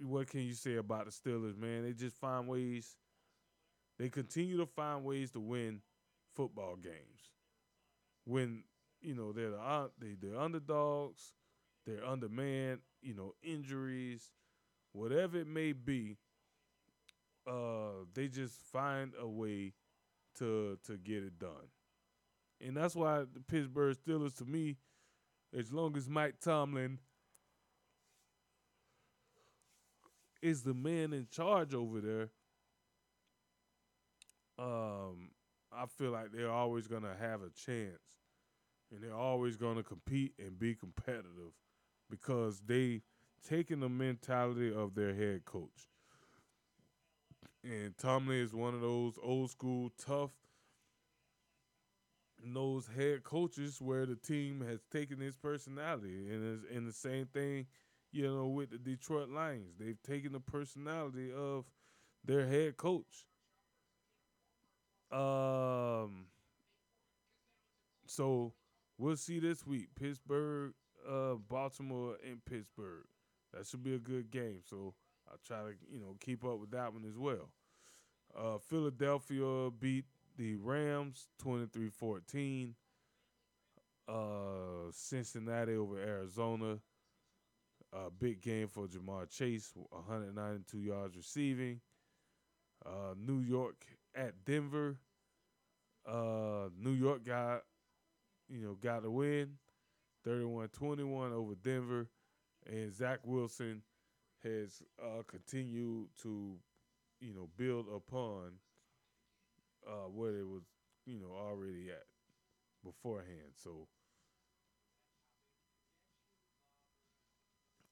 what 0.00 0.28
can 0.28 0.40
you 0.40 0.54
say 0.54 0.76
about 0.76 1.06
the 1.06 1.10
Steelers, 1.10 1.56
man? 1.56 1.82
They 1.84 1.92
just 1.92 2.16
find 2.16 2.46
ways. 2.48 2.96
They 3.98 4.08
continue 4.08 4.56
to 4.58 4.66
find 4.66 5.04
ways 5.04 5.30
to 5.32 5.40
win 5.40 5.82
football 6.34 6.76
games. 6.76 7.32
When 8.24 8.64
you 9.00 9.14
know 9.14 9.32
they're 9.32 9.50
the 9.50 9.58
uh, 9.60 9.88
they 9.98 10.14
they're 10.20 10.38
underdogs, 10.38 11.32
they're 11.86 12.04
undermanned, 12.04 12.80
you 13.02 13.14
know, 13.14 13.34
injuries, 13.42 14.32
whatever 14.92 15.38
it 15.38 15.46
may 15.48 15.72
be. 15.72 16.18
Uh, 17.46 18.04
they 18.14 18.28
just 18.28 18.56
find 18.72 19.12
a 19.18 19.26
way 19.26 19.72
to 20.38 20.78
to 20.86 20.96
get 20.96 21.22
it 21.22 21.38
done, 21.38 21.70
and 22.60 22.76
that's 22.76 22.94
why 22.94 23.20
the 23.20 23.40
Pittsburgh 23.46 23.96
Steelers, 23.96 24.36
to 24.38 24.44
me, 24.44 24.76
as 25.56 25.72
long 25.72 25.96
as 25.96 26.08
Mike 26.08 26.40
Tomlin 26.40 26.98
is 30.42 30.62
the 30.62 30.74
man 30.74 31.12
in 31.12 31.26
charge 31.30 31.74
over 31.74 32.00
there, 32.00 32.30
um, 34.58 35.30
I 35.72 35.86
feel 35.86 36.10
like 36.10 36.32
they're 36.32 36.50
always 36.50 36.86
gonna 36.86 37.16
have 37.18 37.42
a 37.42 37.50
chance, 37.50 38.18
and 38.90 39.02
they're 39.02 39.14
always 39.14 39.56
gonna 39.56 39.82
compete 39.82 40.34
and 40.38 40.58
be 40.58 40.74
competitive 40.74 41.52
because 42.10 42.60
they 42.60 43.02
taken 43.46 43.80
the 43.80 43.88
mentality 43.88 44.72
of 44.72 44.94
their 44.94 45.14
head 45.14 45.44
coach. 45.44 45.88
And 47.68 47.94
Tomlin 47.98 48.38
is 48.38 48.54
one 48.54 48.72
of 48.72 48.80
those 48.80 49.18
old 49.22 49.50
school, 49.50 49.92
tough, 50.02 50.30
those 52.42 52.88
head 52.96 53.24
coaches 53.24 53.78
where 53.78 54.06
the 54.06 54.16
team 54.16 54.64
has 54.66 54.80
taken 54.90 55.20
his 55.20 55.36
personality, 55.36 56.30
and 56.30 56.54
it's, 56.54 56.74
and 56.74 56.88
the 56.88 56.92
same 56.94 57.26
thing, 57.26 57.66
you 58.10 58.22
know, 58.22 58.46
with 58.46 58.70
the 58.70 58.78
Detroit 58.78 59.28
Lions, 59.28 59.74
they've 59.78 60.00
taken 60.02 60.32
the 60.32 60.40
personality 60.40 61.30
of 61.30 61.66
their 62.24 62.46
head 62.46 62.78
coach. 62.78 63.26
Um, 65.12 66.28
so 68.06 68.54
we'll 68.96 69.16
see 69.16 69.40
this 69.40 69.66
week, 69.66 69.88
Pittsburgh, 69.94 70.72
uh, 71.06 71.34
Baltimore, 71.34 72.16
and 72.26 72.42
Pittsburgh. 72.46 73.04
That 73.52 73.66
should 73.66 73.84
be 73.84 73.94
a 73.94 73.98
good 73.98 74.30
game. 74.30 74.60
So 74.64 74.94
I'll 75.30 75.38
try 75.46 75.58
to 75.58 75.74
you 75.92 76.00
know 76.00 76.16
keep 76.18 76.44
up 76.44 76.60
with 76.60 76.70
that 76.70 76.94
one 76.94 77.04
as 77.06 77.18
well. 77.18 77.50
Uh, 78.36 78.58
Philadelphia 78.58 79.70
beat 79.78 80.04
the 80.36 80.56
Rams 80.56 81.28
23-14. 81.44 82.74
Uh, 84.08 84.90
Cincinnati 84.90 85.74
over 85.74 85.98
Arizona. 85.98 86.78
Uh, 87.92 88.10
big 88.18 88.40
game 88.42 88.68
for 88.68 88.86
Ja'Marr 88.86 89.30
Chase, 89.30 89.72
192 89.90 90.78
yards 90.78 91.16
receiving. 91.16 91.80
Uh, 92.84 93.14
New 93.16 93.40
York 93.40 93.84
at 94.14 94.44
Denver. 94.44 94.98
Uh, 96.06 96.68
New 96.78 96.92
York 96.92 97.24
got, 97.24 97.62
you 98.48 98.60
know, 98.60 98.74
got 98.74 99.02
the 99.02 99.10
win, 99.10 99.52
31-21 100.26 101.32
over 101.32 101.54
Denver, 101.54 102.08
and 102.66 102.94
Zach 102.94 103.20
Wilson 103.24 103.82
has 104.42 104.82
uh, 105.02 105.22
continued 105.26 106.08
to, 106.22 106.56
you 107.20 107.34
know, 107.34 107.48
build 107.56 107.86
upon 107.94 108.52
uh, 109.86 110.08
where 110.12 110.36
it 110.38 110.46
was, 110.46 110.62
you 111.06 111.18
know, 111.18 111.32
already 111.36 111.90
at 111.90 112.04
beforehand. 112.84 113.54
So 113.62 113.88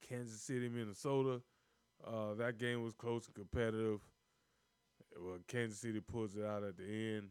Kansas 0.01 0.41
City, 0.41 0.69
Minnesota, 0.69 1.41
uh, 2.07 2.35
that 2.35 2.59
game 2.59 2.83
was 2.83 2.95
close 2.95 3.27
and 3.27 3.35
competitive. 3.35 4.01
Well, 5.19 5.39
Kansas 5.49 5.79
City 5.79 6.01
pulls 6.01 6.37
it 6.37 6.45
out 6.45 6.63
at 6.63 6.77
the 6.77 6.85
end, 6.85 7.31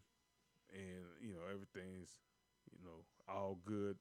and 0.74 1.06
you 1.22 1.34
know 1.34 1.42
everything's, 1.52 2.10
you 2.72 2.80
know, 2.84 3.04
all 3.28 3.60
good 3.66 3.98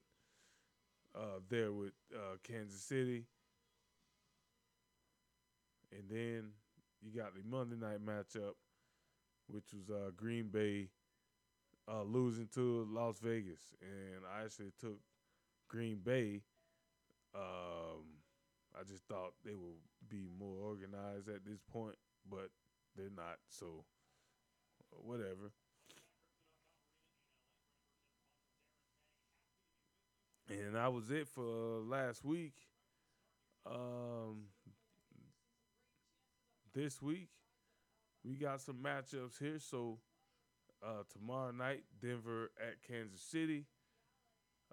uh, 1.15 1.41
there 1.49 1.73
with 1.73 1.93
uh, 2.15 2.37
Kansas 2.43 2.81
City. 2.81 3.25
And 5.93 6.09
then 6.11 6.53
you 7.05 7.21
got 7.21 7.35
the 7.35 7.43
Monday 7.49 7.77
night 7.77 8.05
matchup, 8.05 8.55
which 9.49 9.67
was 9.73 9.91
uh, 9.91 10.11
Green 10.17 10.49
Bay 10.49 10.89
uh, 11.89 12.03
losing 12.03 12.49
to 12.55 12.87
Las 12.91 13.19
Vegas, 13.19 13.61
and 13.83 14.25
I 14.35 14.45
actually 14.45 14.73
took 14.81 14.99
Green 15.69 15.99
Bay. 16.03 16.43
Um, 17.35 18.05
I 18.79 18.85
just 18.85 19.05
thought 19.05 19.33
they 19.45 19.55
would 19.55 19.81
be 20.09 20.29
more 20.39 20.57
organized 20.63 21.29
at 21.29 21.45
this 21.45 21.61
point, 21.71 21.97
but 22.31 22.49
they're 22.97 23.07
not. 23.15 23.39
So 23.49 23.85
whatever. 24.91 25.53
And 30.49 30.75
that 30.75 30.93
was 30.93 31.11
it 31.11 31.27
for 31.29 31.81
last 31.81 32.25
week. 32.25 32.53
Um, 33.67 34.45
this 36.75 37.01
week 37.01 37.29
we 38.25 38.35
got 38.37 38.61
some 38.61 38.77
matchups 38.77 39.39
here. 39.39 39.59
So 39.59 39.99
uh, 40.85 41.03
tomorrow 41.13 41.53
night, 41.53 41.85
Denver 42.01 42.51
at 42.61 42.83
Kansas 42.87 43.21
City. 43.21 43.67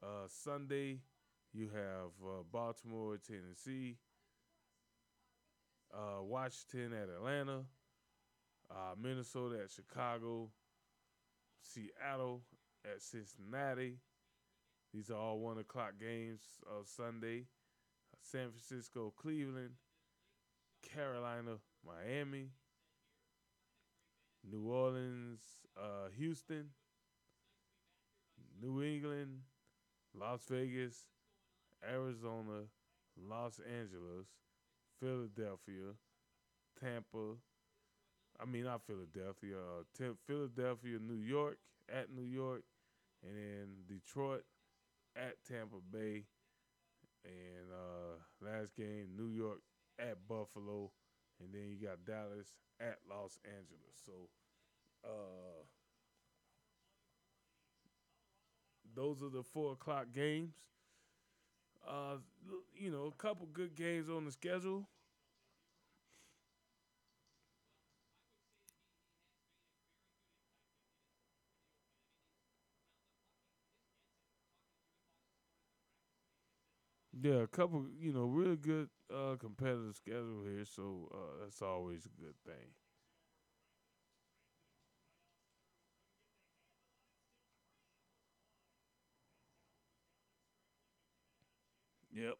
Uh, 0.01 0.27
Sunday, 0.27 0.99
you 1.53 1.69
have 1.73 2.11
uh, 2.25 2.43
Baltimore 2.51 3.15
at 3.15 3.23
Tennessee. 3.23 3.97
Uh, 5.93 6.23
Washington 6.23 6.93
at 6.93 7.09
Atlanta. 7.09 7.65
Uh, 8.69 8.95
Minnesota 9.01 9.59
at 9.63 9.69
Chicago. 9.69 10.49
Seattle 11.61 12.41
at 12.85 13.01
Cincinnati. 13.01 13.97
These 14.93 15.09
are 15.09 15.17
all 15.17 15.39
one 15.39 15.59
o'clock 15.59 15.93
games 15.99 16.41
of 16.69 16.87
Sunday. 16.87 17.45
San 18.23 18.49
Francisco, 18.49 19.13
Cleveland, 19.17 19.71
Carolina, 20.83 21.57
Miami, 21.85 22.49
New 24.49 24.69
Orleans, 24.69 25.41
uh, 25.77 26.09
Houston, 26.17 26.69
New 28.61 28.83
England, 28.83 29.39
Las 30.13 30.41
Vegas, 30.49 31.05
Arizona, 31.87 32.65
Los 33.17 33.59
Angeles, 33.59 34.27
Philadelphia, 34.99 35.93
Tampa. 36.79 37.35
I 38.39 38.45
mean, 38.45 38.63
not 38.63 38.81
Philadelphia. 38.85 39.55
Uh, 39.57 39.83
T- 39.97 40.17
Philadelphia, 40.27 40.97
New 40.99 41.21
York, 41.21 41.57
at 41.93 42.11
New 42.11 42.23
York, 42.25 42.63
and 43.23 43.35
then 43.35 43.67
Detroit 43.87 44.43
at 45.15 45.35
Tampa 45.47 45.77
Bay, 45.91 46.23
and 47.25 47.69
uh, 47.71 48.45
last 48.45 48.75
game 48.75 49.09
New 49.17 49.27
York 49.27 49.59
at 49.99 50.17
Buffalo, 50.27 50.91
and 51.41 51.53
then 51.53 51.69
you 51.69 51.87
got 51.87 52.05
Dallas 52.05 52.53
at 52.79 52.97
Los 53.09 53.39
Angeles. 53.45 53.95
So, 54.05 54.29
uh, 55.03 55.63
those 58.95 59.21
are 59.21 59.29
the 59.29 59.43
four 59.43 59.73
o'clock 59.73 60.07
games. 60.13 60.53
Uh, 61.87 62.17
you 62.75 62.91
know, 62.91 63.05
a 63.05 63.21
couple 63.21 63.47
good 63.51 63.75
games 63.75 64.09
on 64.09 64.25
the 64.25 64.31
schedule. 64.31 64.87
Yeah, 77.19 77.41
a 77.43 77.47
couple, 77.47 77.85
you 77.99 78.13
know, 78.13 78.23
really 78.25 78.55
good 78.55 78.89
uh, 79.13 79.35
competitive 79.39 79.95
schedule 79.95 80.43
here, 80.45 80.63
so 80.65 81.09
uh, 81.13 81.43
that's 81.43 81.61
always 81.61 82.05
a 82.05 82.21
good 82.21 82.35
thing. 82.45 82.71
Yep. 92.13 92.35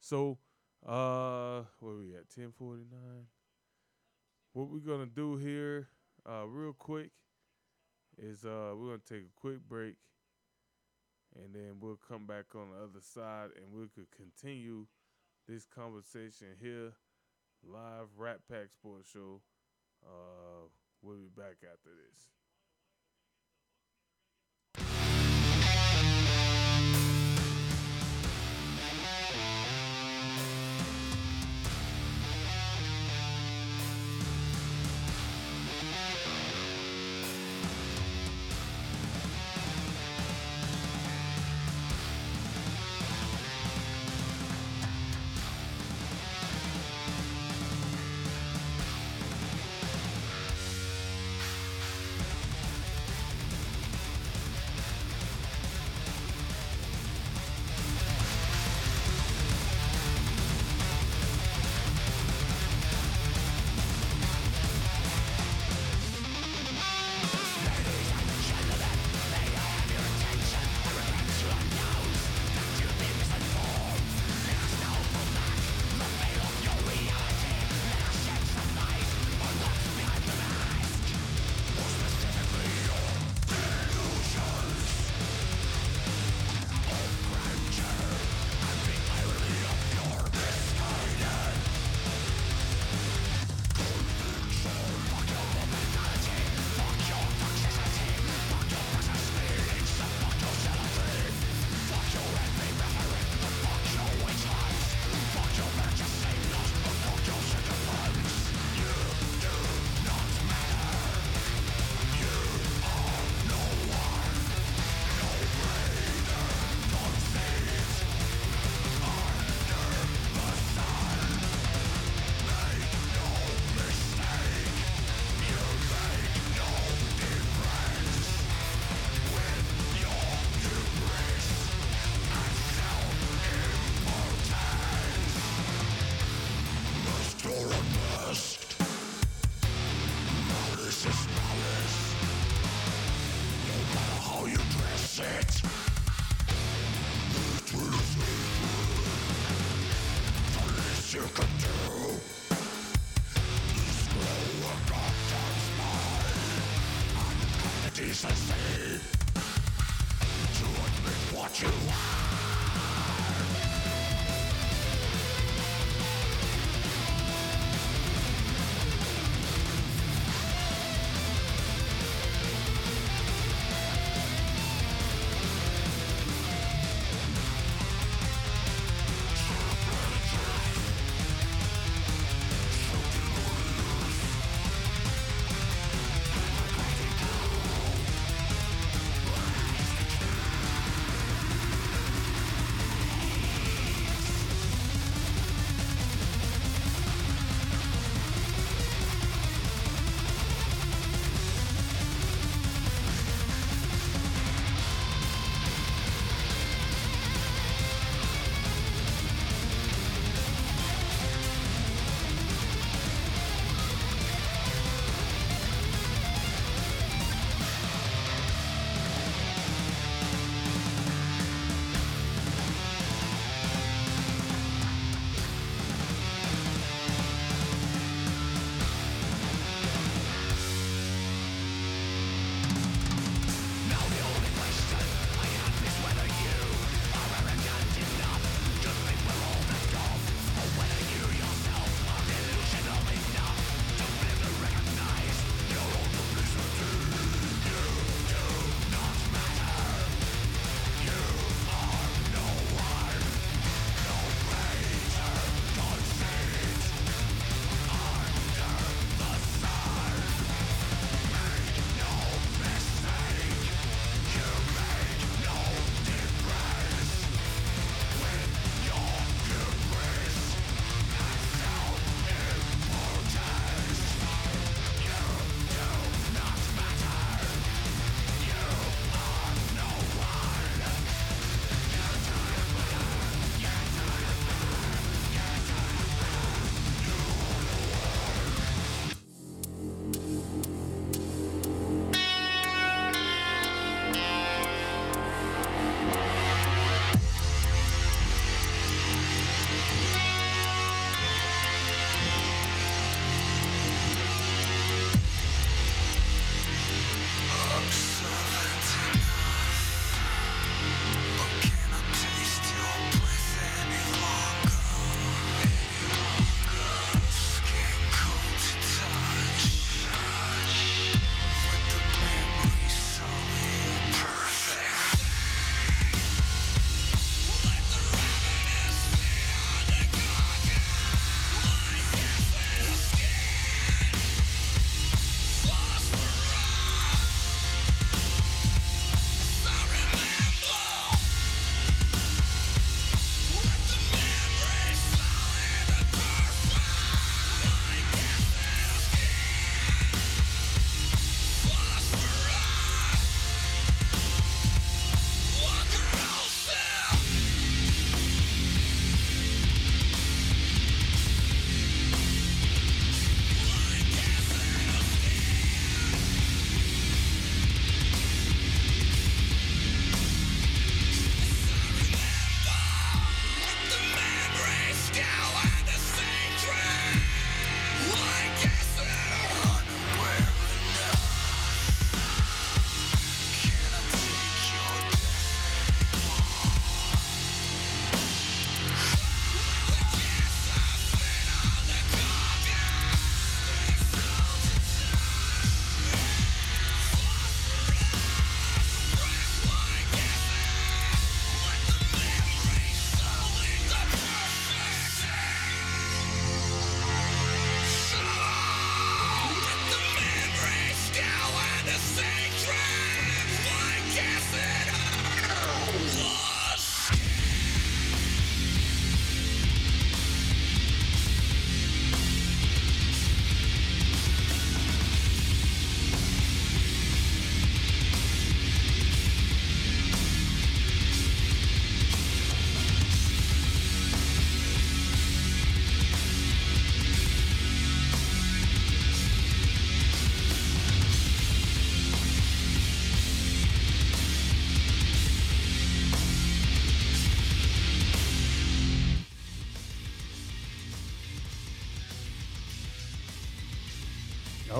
So, 0.00 0.38
uh, 0.86 1.64
where 1.80 1.96
we 1.96 2.14
at? 2.16 2.30
Ten 2.30 2.52
forty 2.52 2.84
nine. 2.90 3.26
What 4.54 4.70
we're 4.70 4.80
gonna 4.80 5.06
do 5.06 5.36
here, 5.36 5.88
uh, 6.28 6.48
real 6.48 6.72
quick, 6.72 7.12
is 8.18 8.44
uh, 8.44 8.72
we're 8.76 8.88
gonna 8.96 9.00
take 9.08 9.22
a 9.24 9.40
quick 9.40 9.60
break, 9.68 9.94
and 11.42 11.54
then 11.54 11.76
we'll 11.80 11.98
come 12.08 12.26
back 12.26 12.54
on 12.54 12.70
the 12.70 12.84
other 12.84 13.00
side, 13.00 13.50
and 13.56 13.72
we 13.72 13.86
could 13.88 14.10
continue 14.10 14.86
this 15.48 15.66
conversation 15.66 16.48
here, 16.60 16.92
live 17.62 18.08
Rat 18.16 18.40
Pack 18.50 18.72
Sports 18.72 19.10
Show. 19.12 19.40
Uh, 20.04 20.68
we'll 21.02 21.16
be 21.16 21.28
back 21.36 21.56
after 21.62 21.90
this. 21.90 22.35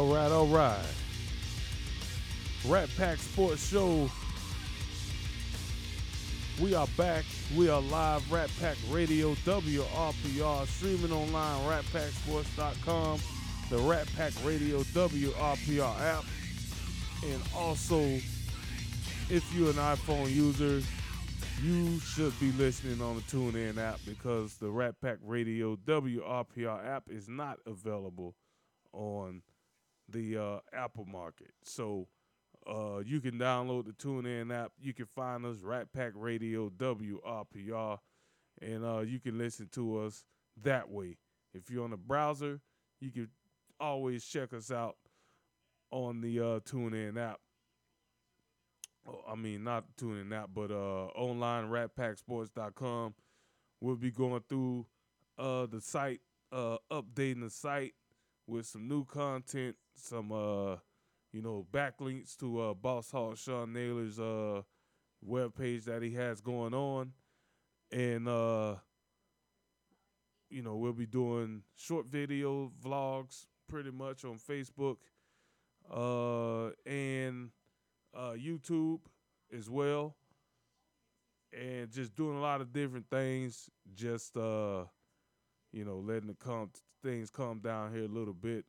All 0.07 0.14
right, 0.14 0.31
all 0.31 0.47
right. 0.47 0.87
Rat 2.69 2.88
Pack 2.97 3.19
Sports 3.19 3.66
Show. 3.66 4.09
We 6.61 6.77
are 6.77 6.87
back. 6.97 7.25
We 7.57 7.69
are 7.69 7.81
live. 7.81 8.31
Rat 8.31 8.49
Pack 8.61 8.77
Radio, 8.88 9.35
WRPR, 9.35 10.66
streaming 10.69 11.11
online, 11.11 11.69
ratpacksports.com, 11.69 13.19
the 13.69 13.79
Rat 13.79 14.07
Pack 14.16 14.33
Radio 14.45 14.83
WRPR 14.83 16.01
app, 16.01 16.25
and 17.25 17.42
also, 17.57 18.01
if 19.29 19.45
you're 19.57 19.71
an 19.71 19.75
iPhone 19.75 20.33
user, 20.33 20.83
you 21.64 21.99
should 21.99 22.38
be 22.38 22.53
listening 22.53 23.03
on 23.03 23.16
the 23.16 23.23
TuneIn 23.23 23.77
app 23.77 23.99
because 24.07 24.55
the 24.59 24.71
Rat 24.71 24.95
Pack 25.03 25.19
Radio 25.25 25.75
WRPR 25.75 26.87
app 26.87 27.09
is 27.09 27.29
not 27.29 27.59
available 27.66 28.37
on 28.92 29.42
the 30.09 30.37
uh, 30.37 30.59
Apple 30.73 31.05
market. 31.05 31.53
So 31.62 32.09
uh, 32.66 32.99
you 33.05 33.21
can 33.21 33.38
download 33.38 33.87
the 33.87 33.92
TuneIn 33.92 34.55
app. 34.55 34.73
You 34.81 34.92
can 34.92 35.07
find 35.07 35.45
us 35.45 35.59
Rat 35.62 35.92
Pack 35.92 36.12
Radio 36.14 36.71
WRPR, 36.71 37.99
and 38.61 38.85
uh, 38.85 39.01
you 39.01 39.21
can 39.21 39.38
listen 39.38 39.69
to 39.73 39.99
us 39.99 40.25
that 40.62 40.88
way. 40.88 41.19
If 41.55 41.71
you're 41.71 41.85
on 41.85 41.90
the 41.90 41.97
browser, 41.97 42.61
you 43.01 43.11
can 43.11 43.29
always 43.79 44.25
check 44.25 44.53
us 44.53 44.71
out 44.71 44.97
on 45.90 46.21
the 46.21 46.40
uh, 46.40 46.61
TuneIn 46.61 47.16
app. 47.19 47.40
Oh, 49.09 49.23
I 49.31 49.37
mean, 49.37 49.62
not 49.62 49.85
TuneIn 50.01 50.33
app, 50.33 50.51
but 50.53 50.71
uh, 50.71 51.07
online 51.14 51.66
ratpacksports.com. 51.71 53.14
We'll 53.81 53.97
be 53.97 54.11
going 54.11 54.42
through 54.49 54.87
uh, 55.38 55.66
the 55.66 55.81
site, 55.81 56.21
uh, 56.51 56.79
updating 56.90 57.42
the 57.42 57.51
site 57.51 57.95
with 58.46 58.66
some 58.66 58.88
new 58.88 59.04
content, 59.04 59.76
some 59.94 60.32
uh, 60.32 60.76
you 61.32 61.42
know, 61.42 61.66
backlinks 61.72 62.37
to 62.38 62.61
uh, 62.61 62.74
Boss 62.74 63.11
Hog 63.11 63.37
Sean 63.37 63.72
Naylor's 63.72 64.18
uh 64.18 64.62
webpage 65.26 65.85
that 65.85 66.02
he 66.02 66.12
has 66.12 66.40
going 66.40 66.74
on, 66.74 67.12
and 67.90 68.28
uh, 68.28 68.76
you 70.48 70.62
know, 70.62 70.76
we'll 70.76 70.92
be 70.92 71.06
doing 71.06 71.62
short 71.76 72.06
video 72.06 72.70
vlogs 72.82 73.46
pretty 73.68 73.90
much 73.90 74.24
on 74.24 74.38
Facebook, 74.38 74.96
uh, 75.92 76.70
and 76.88 77.50
uh, 78.14 78.32
YouTube 78.32 79.00
as 79.56 79.68
well, 79.68 80.16
and 81.52 81.90
just 81.90 82.14
doing 82.14 82.37
a 82.37 82.40
lot 82.40 82.61
of 82.61 82.72
different 82.72 83.09
things. 83.11 83.68
Just 83.94 84.37
uh, 84.37 84.85
you 85.76 85.84
know, 85.84 85.98
letting 85.98 86.28
the 86.28 86.34
come 86.34 86.70
things 87.04 87.30
calm 87.30 87.60
down 87.60 87.92
here 87.94 88.04
a 88.06 88.08
little 88.08 88.34
bit. 88.34 88.64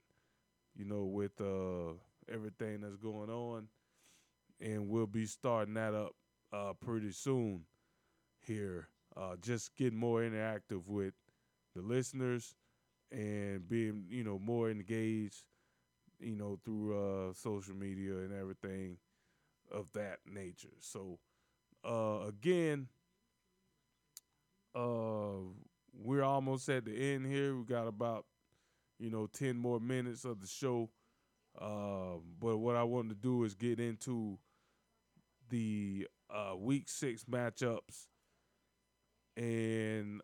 You 0.78 0.86
know, 0.86 1.06
with 1.06 1.40
uh 1.42 1.94
everything 2.34 2.82
that's 2.82 2.98
going 2.98 3.30
on, 3.30 3.68
and 4.62 4.90
we'll 4.90 5.08
be 5.08 5.26
starting 5.26 5.74
that 5.76 5.94
up 5.94 6.14
uh 6.54 6.74
pretty 6.80 7.12
soon 7.12 7.62
here. 8.42 8.90
Uh, 9.18 9.36
just 9.42 9.76
getting 9.78 10.00
more 10.00 10.22
interactive 10.22 10.88
with 10.88 11.14
the 11.76 11.82
listeners 11.82 12.56
and 13.12 13.68
being 13.70 14.06
you 14.10 14.24
know 14.24 14.40
more 14.40 14.70
engaged 14.72 15.44
you 16.20 16.36
know 16.36 16.60
through 16.66 16.98
uh 16.98 17.34
social 17.34 17.76
media 17.76 18.14
and 18.18 18.34
everything 18.34 18.98
of 19.72 19.92
that 19.94 20.20
nature 20.28 20.76
so 20.82 21.20
uh 21.86 22.28
again 22.28 22.88
uh 24.76 25.42
we're 25.98 26.24
almost 26.24 26.70
at 26.70 26.86
the 26.86 27.14
end 27.14 27.26
here 27.26 27.56
we 27.56 27.64
got 27.64 27.88
about 27.88 28.26
you 29.00 29.10
know 29.10 29.28
10 29.34 29.58
more 29.58 29.80
minutes 29.80 30.26
of 30.26 30.40
the 30.40 30.48
show 30.48 30.90
uh, 31.60 32.18
but 32.40 32.58
what 32.58 32.76
i 32.76 32.84
want 32.84 33.10
to 33.10 33.16
do 33.16 33.44
is 33.44 33.56
get 33.56 33.80
into 33.80 34.38
the 35.50 36.08
uh 36.30 36.56
week 36.56 36.88
six 36.88 37.24
matchups 37.24 38.08
and 39.36 40.22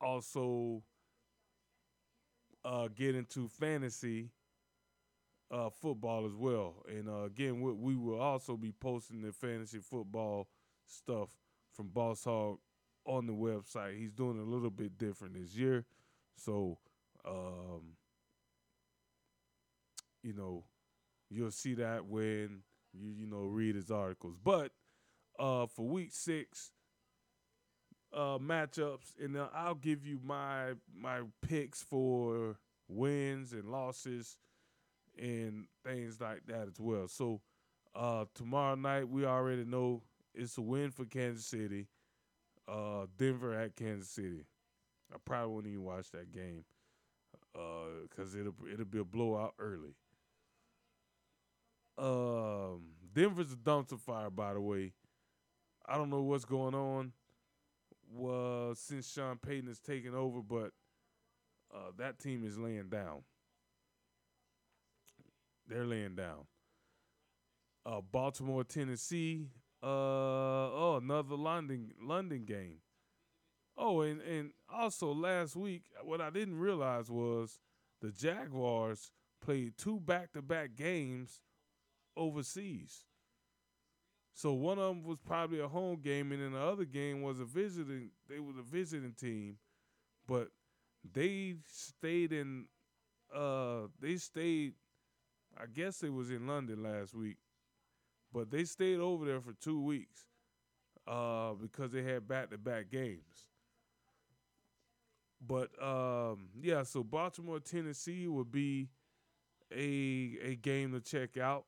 also 0.00 0.82
uh, 2.64 2.88
get 2.94 3.14
into 3.14 3.48
fantasy 3.48 4.30
uh, 5.50 5.68
football 5.68 6.26
as 6.26 6.34
well. 6.34 6.84
And 6.88 7.08
uh, 7.08 7.24
again, 7.24 7.60
we, 7.60 7.72
we, 7.72 7.96
will 7.96 8.20
also 8.20 8.56
be 8.56 8.72
posting 8.72 9.22
the 9.22 9.32
fantasy 9.32 9.80
football 9.80 10.48
stuff 10.86 11.30
from 11.74 11.88
Boss 11.88 12.24
Hog 12.24 12.58
on 13.04 13.26
the 13.26 13.32
website. 13.32 13.98
He's 13.98 14.12
doing 14.12 14.38
a 14.38 14.44
little 14.44 14.70
bit 14.70 14.98
different 14.98 15.34
this 15.34 15.54
year, 15.54 15.84
so 16.36 16.78
um, 17.26 17.96
you 20.22 20.32
know 20.32 20.64
you'll 21.30 21.50
see 21.50 21.74
that 21.74 22.06
when 22.06 22.62
you 22.92 23.10
you 23.10 23.26
know 23.26 23.44
read 23.44 23.74
his 23.74 23.90
articles. 23.90 24.36
But 24.42 24.72
uh, 25.38 25.66
for 25.66 25.86
week 25.86 26.10
six 26.12 26.72
uh, 28.12 28.38
matchups, 28.38 29.12
and 29.22 29.34
then 29.34 29.46
I'll 29.54 29.74
give 29.74 30.06
you 30.06 30.20
my 30.22 30.72
my 30.94 31.20
picks 31.46 31.82
for 31.82 32.56
wins 32.88 33.52
and 33.52 33.70
losses 33.70 34.36
and 35.18 35.66
things 35.84 36.20
like 36.20 36.46
that 36.46 36.68
as 36.68 36.78
well. 36.78 37.08
So 37.08 37.40
uh, 37.94 38.24
tomorrow 38.34 38.74
night, 38.74 39.08
we 39.08 39.24
already 39.24 39.64
know 39.64 40.02
it's 40.34 40.56
a 40.58 40.62
win 40.62 40.90
for 40.90 41.04
Kansas 41.04 41.46
City. 41.46 41.88
Uh, 42.68 43.06
Denver 43.16 43.58
at 43.58 43.76
Kansas 43.76 44.10
City. 44.10 44.46
I 45.12 45.16
probably 45.24 45.52
won't 45.52 45.66
even 45.66 45.84
watch 45.84 46.10
that 46.12 46.32
game 46.32 46.64
because 47.52 48.34
uh, 48.34 48.38
it'll 48.38 48.54
it'll 48.72 48.86
be 48.86 48.98
a 49.00 49.04
blowout 49.04 49.54
early. 49.58 49.94
Um, 51.98 52.82
Denver's 53.12 53.52
a 53.52 53.56
dumpster 53.56 53.98
fire, 53.98 54.30
by 54.30 54.54
the 54.54 54.60
way. 54.60 54.92
I 55.86 55.96
don't 55.96 56.10
know 56.10 56.22
what's 56.22 56.44
going 56.44 56.74
on 56.74 57.12
was 58.10 58.78
since 58.78 59.10
Sean 59.10 59.38
Payton 59.38 59.68
has 59.68 59.78
taken 59.78 60.14
over, 60.14 60.40
but 60.40 60.72
uh, 61.74 61.90
that 61.98 62.18
team 62.18 62.44
is 62.44 62.58
laying 62.58 62.88
down. 62.88 63.22
They're 65.66 65.86
laying 65.86 66.14
down. 66.14 66.46
Uh, 67.84 68.00
Baltimore, 68.00 68.64
Tennessee. 68.64 69.46
Uh, 69.82 69.86
oh, 69.86 71.00
another 71.02 71.34
London 71.34 71.92
London 72.00 72.44
game. 72.44 72.78
Oh, 73.76 74.02
and 74.02 74.20
and 74.20 74.52
also 74.72 75.12
last 75.12 75.56
week, 75.56 75.84
what 76.02 76.20
I 76.20 76.30
didn't 76.30 76.58
realize 76.58 77.10
was 77.10 77.58
the 78.00 78.10
Jaguars 78.10 79.10
played 79.40 79.76
two 79.76 79.98
back-to-back 79.98 80.76
games 80.76 81.40
overseas. 82.16 83.06
So 84.34 84.52
one 84.52 84.78
of 84.78 84.88
them 84.88 85.04
was 85.04 85.18
probably 85.18 85.60
a 85.60 85.68
home 85.68 86.00
game, 86.00 86.32
and 86.32 86.42
then 86.42 86.52
the 86.52 86.60
other 86.60 86.84
game 86.84 87.22
was 87.22 87.40
a 87.40 87.44
visiting. 87.44 88.10
They 88.28 88.40
was 88.40 88.56
a 88.56 88.62
visiting 88.62 89.12
team, 89.12 89.58
but 90.26 90.48
they 91.12 91.56
stayed 91.66 92.32
in. 92.32 92.66
Uh, 93.34 93.88
they 94.00 94.16
stayed. 94.16 94.74
I 95.58 95.66
guess 95.66 96.02
it 96.02 96.12
was 96.12 96.30
in 96.30 96.46
London 96.46 96.82
last 96.82 97.14
week, 97.14 97.36
but 98.32 98.50
they 98.50 98.64
stayed 98.64 98.98
over 98.98 99.24
there 99.24 99.40
for 99.40 99.52
two 99.52 99.80
weeks, 99.80 100.26
uh, 101.06 101.52
because 101.54 101.92
they 101.92 102.02
had 102.02 102.26
back-to-back 102.28 102.90
games. 102.90 103.46
But 105.44 105.70
um, 105.82 106.48
yeah, 106.60 106.84
so 106.84 107.02
Baltimore, 107.02 107.58
Tennessee 107.58 108.28
would 108.28 108.52
be 108.52 108.88
a 109.72 110.38
a 110.44 110.54
game 110.56 110.92
to 110.92 111.00
check 111.00 111.36
out. 111.36 111.64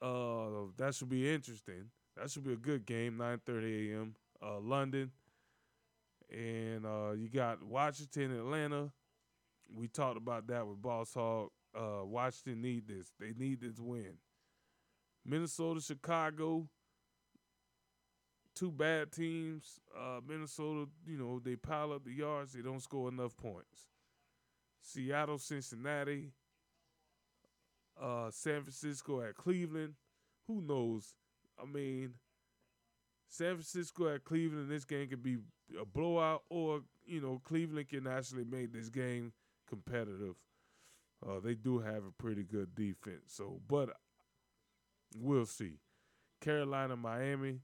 Uh, 0.00 0.70
that 0.78 0.94
should 0.94 1.10
be 1.10 1.32
interesting. 1.32 1.90
That 2.16 2.30
should 2.30 2.44
be 2.44 2.52
a 2.54 2.56
good 2.56 2.86
game. 2.86 3.18
9:30 3.18 3.92
a.m. 3.92 4.14
Uh, 4.42 4.58
London, 4.58 5.10
and 6.30 6.86
uh, 6.86 7.12
you 7.12 7.28
got 7.28 7.62
Washington, 7.62 8.32
Atlanta. 8.36 8.90
We 9.74 9.88
talked 9.88 10.16
about 10.16 10.46
that 10.48 10.66
with 10.66 10.80
Boss 10.80 11.14
Hog. 11.14 11.50
Uh, 11.74 12.04
Washington 12.04 12.62
need 12.62 12.86
this. 12.88 13.12
They 13.18 13.32
need 13.36 13.60
this 13.60 13.78
win. 13.78 14.14
Minnesota, 15.24 15.80
Chicago. 15.80 16.68
Two 18.54 18.70
bad 18.70 19.12
teams. 19.12 19.80
Uh, 19.96 20.20
Minnesota, 20.26 20.88
you 21.06 21.16
know, 21.16 21.38
they 21.38 21.56
pile 21.56 21.92
up 21.92 22.04
the 22.04 22.12
yards. 22.12 22.52
They 22.52 22.60
don't 22.60 22.82
score 22.82 23.08
enough 23.08 23.36
points. 23.36 23.88
Seattle, 24.82 25.38
Cincinnati 25.38 26.32
uh, 28.00 28.30
San 28.30 28.62
Francisco 28.62 29.20
at 29.20 29.36
Cleveland. 29.36 29.94
Who 30.46 30.60
knows? 30.60 31.14
I 31.60 31.66
mean, 31.66 32.14
San 33.28 33.54
Francisco 33.54 34.08
at 34.08 34.24
Cleveland, 34.24 34.70
this 34.70 34.84
game 34.84 35.08
could 35.08 35.22
be 35.22 35.38
a 35.80 35.84
blowout, 35.84 36.42
or 36.50 36.82
you 37.04 37.20
know, 37.20 37.40
Cleveland 37.44 37.88
can 37.88 38.06
actually 38.06 38.44
make 38.44 38.72
this 38.72 38.88
game 38.88 39.32
competitive. 39.68 40.34
Uh, 41.26 41.38
they 41.40 41.54
do 41.54 41.78
have 41.78 42.04
a 42.04 42.22
pretty 42.22 42.42
good 42.42 42.74
defense, 42.74 43.28
so 43.28 43.60
but 43.68 43.90
we'll 45.16 45.46
see. 45.46 45.78
Carolina, 46.40 46.96
Miami, 46.96 47.60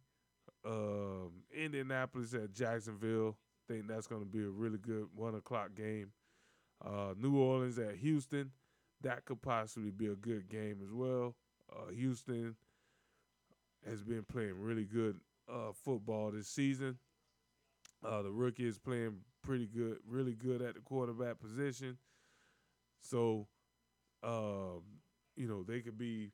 um, 0.65 1.31
Indianapolis 1.57 2.35
at 2.35 2.53
Jacksonville. 2.53 3.37
Think 3.67 3.87
that's 3.89 4.07
going 4.07 4.23
to 4.23 4.27
be 4.27 4.43
a 4.43 4.49
really 4.49 4.79
good 4.79 5.09
one 5.15 5.35
o'clock 5.35 5.75
game. 5.75 6.13
Uh, 6.85 7.15
New 7.17 7.37
Orleans 7.37 7.79
at 7.79 7.97
Houston. 7.97 8.53
that 9.03 9.25
could 9.25 9.43
possibly 9.43 9.91
be 9.91 10.07
a 10.07 10.15
good 10.15 10.49
game 10.49 10.79
as 10.83 10.93
well. 10.93 11.35
Uh, 11.73 11.91
Houston 11.93 12.57
has 13.89 14.03
been 14.03 14.25
playing 14.25 14.61
really 14.61 14.85
good 14.85 15.21
uh, 15.53 15.73
football 15.73 16.31
this 16.31 16.49
season. 16.49 16.99
Uh, 18.05 18.23
the 18.23 18.31
rookie 18.31 18.67
is 18.67 18.79
playing 18.79 19.17
pretty 19.43 19.67
good, 19.67 19.99
really 20.07 20.35
good 20.35 20.63
at 20.63 20.75
the 20.75 20.81
quarterback 20.81 21.39
position. 21.41 21.99
So, 23.01 23.47
um, 24.23 24.83
you 25.37 25.49
know, 25.49 25.63
they 25.63 25.81
could 25.81 25.99
be 25.99 26.33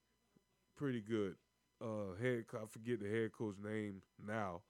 pretty 0.77 1.01
good. 1.01 1.37
Uh, 1.81 2.15
head, 2.21 2.45
I 2.55 2.67
forget 2.71 3.01
the 3.01 3.09
head 3.09 3.33
coach 3.33 3.57
name 3.63 4.03
now, 4.27 4.63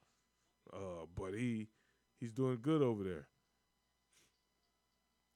uh, 0.73 1.05
but 1.15 1.33
he 1.33 1.67
he's 2.19 2.31
doing 2.31 2.59
good 2.61 2.81
over 2.81 3.03
there. 3.03 3.27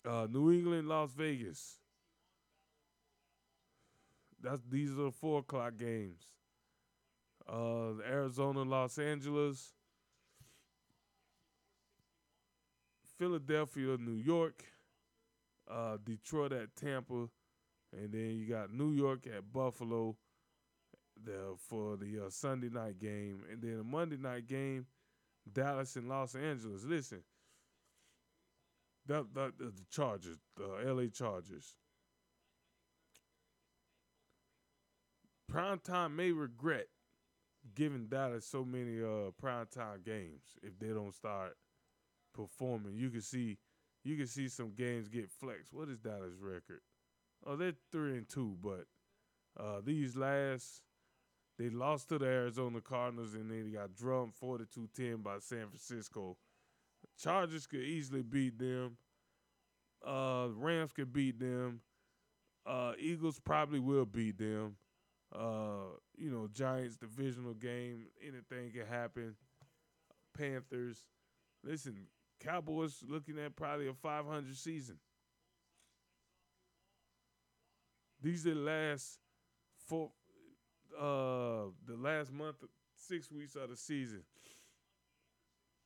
Uh, 0.05 0.27
New 0.29 0.51
England, 0.51 0.87
Las 0.87 1.11
Vegas. 1.13 1.77
That's 4.41 4.61
these 4.69 4.91
are 4.91 5.03
the 5.03 5.11
four 5.11 5.39
o'clock 5.39 5.73
games. 5.77 6.23
Uh, 7.47 7.99
Arizona, 8.07 8.63
Los 8.63 8.97
Angeles, 8.97 9.73
Philadelphia, 13.17 13.97
New 13.97 14.15
York, 14.15 14.63
uh, 15.69 15.97
Detroit 16.03 16.53
at 16.53 16.75
Tampa, 16.75 17.27
and 17.91 18.11
then 18.11 18.37
you 18.37 18.47
got 18.47 18.71
New 18.71 18.91
York 18.91 19.27
at 19.27 19.51
Buffalo 19.51 20.15
the, 21.25 21.55
for 21.57 21.97
the 21.97 22.25
uh, 22.25 22.29
Sunday 22.29 22.69
night 22.69 22.99
game, 22.99 23.43
and 23.51 23.61
then 23.61 23.79
a 23.79 23.83
Monday 23.83 24.17
night 24.17 24.47
game, 24.47 24.85
Dallas 25.51 25.95
and 25.95 26.07
Los 26.09 26.35
Angeles. 26.35 26.83
Listen, 26.83 27.23
that, 29.07 29.33
that 29.33 29.57
the 29.57 29.73
Chargers, 29.89 30.37
the 30.55 30.93
LA 30.93 31.07
Chargers. 31.07 31.75
Primetime 35.51 36.15
may 36.15 36.31
regret 36.31 36.87
giving 37.75 38.07
Dallas 38.07 38.45
so 38.45 38.63
many 38.63 39.01
uh 39.01 39.31
primetime 39.41 40.03
games 40.05 40.57
if 40.61 40.77
they 40.79 40.89
don't 40.89 41.13
start 41.13 41.57
performing. 42.33 42.95
You 42.95 43.09
can 43.09 43.21
see 43.21 43.57
you 44.03 44.15
can 44.15 44.27
see 44.27 44.47
some 44.47 44.73
games 44.75 45.07
get 45.07 45.29
flexed. 45.29 45.73
What 45.73 45.89
is 45.89 45.99
Dallas 45.99 46.33
record? 46.39 46.81
Oh, 47.45 47.55
they're 47.55 47.73
three 47.91 48.17
and 48.17 48.29
two, 48.29 48.57
but 48.61 48.85
uh 49.59 49.81
these 49.83 50.15
last 50.15 50.83
they 51.59 51.69
lost 51.69 52.09
to 52.09 52.17
the 52.17 52.25
Arizona 52.25 52.81
Cardinals 52.81 53.35
and 53.35 53.51
they 53.51 53.69
got 53.69 53.93
drummed 53.95 54.33
42-10 54.41 55.21
by 55.21 55.37
San 55.39 55.67
Francisco. 55.67 56.37
Chargers 57.19 57.67
could 57.67 57.81
easily 57.81 58.23
beat 58.23 58.57
them. 58.57 58.97
Uh 60.05 60.47
Rams 60.55 60.93
could 60.93 61.13
beat 61.13 61.39
them. 61.39 61.81
Uh 62.65 62.93
Eagles 62.97 63.39
probably 63.39 63.79
will 63.79 64.05
beat 64.05 64.39
them. 64.39 64.77
Uh, 65.33 65.93
you 66.17 66.31
know, 66.31 66.47
Giants 66.51 66.97
divisional 66.97 67.53
game, 67.53 68.07
anything 68.21 68.71
can 68.71 68.87
happen. 68.87 69.35
Panthers. 70.35 71.05
Listen, 71.63 72.07
Cowboys 72.39 73.03
looking 73.07 73.37
at 73.37 73.55
probably 73.55 73.87
a 73.87 73.93
500 73.93 74.55
season. 74.55 74.97
These 78.21 78.47
are 78.47 78.53
the 78.53 78.59
last 78.59 79.19
four, 79.87 80.11
uh, 80.97 81.71
the 81.85 81.95
last 81.97 82.31
month, 82.31 82.57
six 82.95 83.31
weeks 83.31 83.55
of 83.55 83.69
the 83.69 83.77
season. 83.77 84.23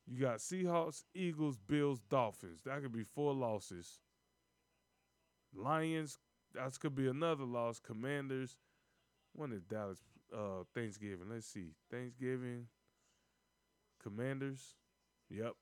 You 0.06 0.20
got 0.20 0.38
Seahawks, 0.38 1.04
Eagles, 1.14 1.58
Bills, 1.58 2.00
Dolphins. 2.10 2.60
That 2.64 2.82
could 2.82 2.92
be 2.92 3.04
four 3.04 3.32
losses. 3.32 4.00
Lions, 5.54 6.18
that 6.54 6.78
could 6.78 6.94
be 6.94 7.08
another 7.08 7.44
loss. 7.44 7.80
Commanders. 7.80 8.58
When 9.32 9.52
is 9.52 9.62
Dallas 9.62 9.98
uh, 10.32 10.64
Thanksgiving? 10.74 11.26
Let's 11.30 11.46
see. 11.46 11.70
Thanksgiving. 11.90 12.66
Commanders. 14.02 14.74
Yep. 15.30 15.54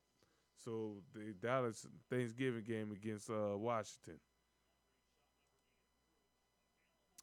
So 0.64 0.96
the 1.14 1.34
Dallas 1.40 1.86
Thanksgiving 2.10 2.64
game 2.64 2.92
against 2.92 3.30
uh, 3.30 3.56
Washington. 3.56 4.18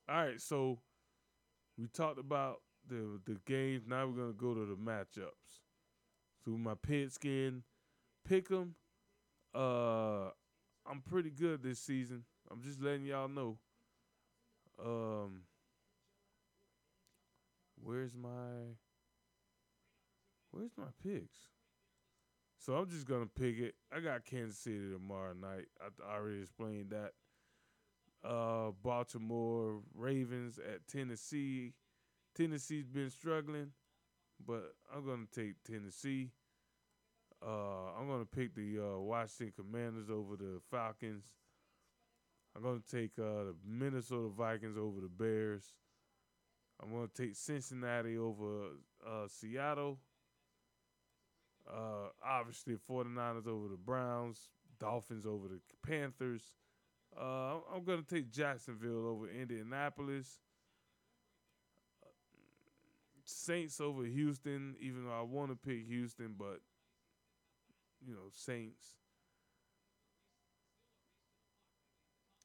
All 0.10 0.26
right, 0.26 0.42
so 0.42 0.80
we 1.80 1.88
talked 1.88 2.20
about 2.20 2.62
the 2.88 3.20
the 3.26 3.38
games. 3.46 3.84
Now 3.88 4.06
we're 4.06 4.14
gonna 4.22 4.34
go 4.34 4.54
to 4.54 4.66
the 4.66 4.76
matchups. 4.76 5.62
So 6.44 6.52
my 6.52 6.76
pigskin 6.76 7.64
pick 8.28 8.52
'em. 8.52 8.76
Uh, 9.54 10.30
I'm 10.86 11.02
pretty 11.02 11.30
good 11.30 11.64
this 11.64 11.80
season. 11.80 12.26
I'm 12.52 12.62
just 12.62 12.82
letting 12.82 13.06
y'all 13.06 13.28
know. 13.28 13.58
Um, 14.84 15.44
where's 17.82 18.16
my 18.16 18.76
where's 20.52 20.72
my 20.78 20.92
picks? 21.04 21.40
So 22.58 22.76
I'm 22.76 22.90
just 22.90 23.08
gonna 23.08 23.26
pick 23.28 23.58
it. 23.58 23.76
I 23.92 24.00
got 24.02 24.26
Kansas 24.26 24.60
City 24.60 24.92
tomorrow 24.92 25.34
night. 25.34 25.68
I, 25.80 25.88
I 26.06 26.16
already 26.18 26.42
explained 26.42 26.90
that. 26.92 27.14
Uh, 28.24 28.72
Baltimore 28.84 29.80
Ravens 29.96 30.60
at 30.60 30.88
Tennessee. 30.88 31.74
Tennessee's 32.36 32.88
been 32.88 33.10
struggling, 33.10 33.72
but 34.46 34.74
I'm 34.94 35.06
gonna 35.06 35.24
take 35.34 35.64
Tennessee. 35.64 36.32
Uh, 37.46 37.94
I'm 37.98 38.08
gonna 38.08 38.26
pick 38.26 38.56
the 38.56 38.80
uh, 38.80 39.00
Washington 39.00 39.54
Commanders 39.56 40.10
over 40.10 40.36
the 40.36 40.60
Falcons. 40.70 41.24
I'm 42.56 42.64
gonna 42.64 42.82
take 42.92 43.12
uh, 43.18 43.46
the 43.46 43.56
Minnesota 43.66 44.30
Vikings 44.36 44.78
over 44.78 45.00
the 45.02 45.08
Bears. 45.08 45.74
I'm 46.82 46.92
gonna 46.92 47.08
take 47.16 47.36
Cincinnati 47.36 48.18
over 48.18 48.72
uh, 49.06 49.28
Seattle. 49.28 50.00
Uh, 51.70 52.10
obviously, 52.26 52.76
49ers 52.90 53.48
over 53.48 53.68
the 53.68 53.78
Browns, 53.78 54.50
Dolphins 54.80 55.26
over 55.26 55.48
the 55.48 55.60
Panthers. 55.86 56.54
Uh, 57.18 57.58
I'm 57.74 57.84
going 57.84 58.04
to 58.04 58.16
take 58.16 58.32
Jacksonville 58.32 59.08
over 59.08 59.30
Indianapolis. 59.30 60.40
Saints 63.26 63.80
over 63.80 64.04
Houston, 64.04 64.76
even 64.80 65.06
though 65.06 65.14
I 65.18 65.22
want 65.22 65.52
to 65.52 65.56
pick 65.56 65.86
Houston, 65.88 66.34
but, 66.38 66.60
you 68.06 68.14
know, 68.14 68.30
Saints. 68.32 68.96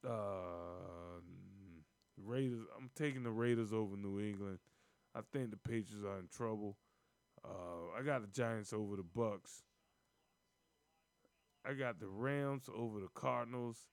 Uh, 0.07 1.21
Raiders. 2.23 2.65
I'm 2.77 2.89
taking 2.95 3.23
the 3.23 3.31
Raiders 3.31 3.73
over 3.73 3.95
New 3.95 4.19
England. 4.19 4.59
I 5.15 5.21
think 5.31 5.51
the 5.51 5.57
Patriots 5.57 6.05
are 6.05 6.19
in 6.19 6.27
trouble. 6.27 6.77
Uh, 7.43 7.97
I 7.97 8.03
got 8.03 8.21
the 8.21 8.27
Giants 8.27 8.73
over 8.73 8.95
the 8.95 9.03
Bucs. 9.03 9.61
I 11.67 11.73
got 11.73 11.99
the 11.99 12.07
Rams 12.07 12.69
over 12.75 12.99
the 12.99 13.09
Cardinals, 13.15 13.87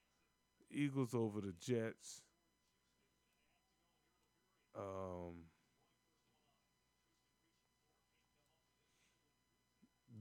Eagles 0.72 1.14
over 1.14 1.40
the 1.40 1.54
Jets. 1.60 2.22
Um, 4.76 5.44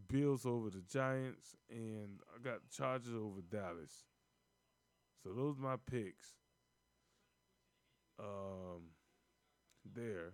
Bills 0.08 0.46
over 0.46 0.70
the 0.70 0.82
Giants, 0.82 1.56
and 1.70 2.20
I 2.36 2.44
got 2.44 2.70
Chargers 2.70 3.14
over 3.14 3.42
Dallas. 3.50 4.06
So 5.24 5.30
those 5.34 5.58
are 5.58 5.62
my 5.62 5.76
picks. 5.90 6.36
Um, 8.20 8.92
there. 9.86 10.34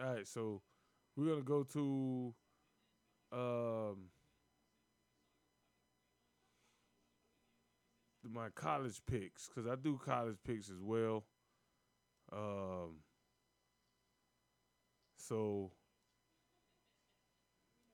All 0.00 0.14
right, 0.14 0.26
so 0.26 0.60
we're 1.16 1.28
gonna 1.28 1.42
go 1.42 1.62
to 1.62 2.34
um, 3.32 3.96
my 8.28 8.48
college 8.54 9.00
picks 9.06 9.48
because 9.48 9.70
I 9.70 9.76
do 9.76 10.00
college 10.04 10.36
picks 10.44 10.68
as 10.68 10.80
well. 10.82 11.24
Um, 12.32 13.02
so 15.16 15.70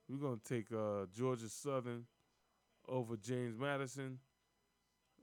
we're 0.08 0.16
gonna 0.16 0.40
take 0.42 0.72
uh, 0.72 1.04
Georgia 1.14 1.48
Southern 1.48 2.06
over 2.88 3.16
James 3.16 3.58
Madison. 3.58 4.18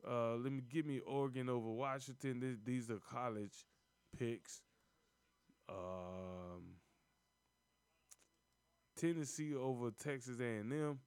Uh, 0.07 0.35
let 0.35 0.51
me 0.51 0.61
give 0.71 0.85
me 0.85 0.99
Oregon 0.99 1.49
over 1.49 1.69
Washington. 1.69 2.39
These, 2.39 2.57
these 2.63 2.91
are 2.91 2.99
college 3.11 3.65
picks 4.17 4.61
um, 5.69 6.77
Tennessee 8.95 9.55
over 9.55 9.91
Texas 9.91 10.39
A&M. 10.39 10.99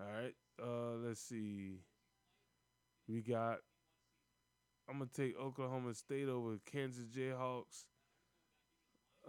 All 0.00 0.06
right. 0.06 0.34
Uh, 0.62 0.96
let's 1.04 1.20
see. 1.20 1.80
We 3.08 3.20
got. 3.22 3.58
I'm 4.88 4.98
gonna 4.98 5.10
take 5.12 5.38
Oklahoma 5.38 5.94
State 5.94 6.28
over 6.28 6.58
Kansas 6.64 7.06
Jayhawks. 7.06 7.84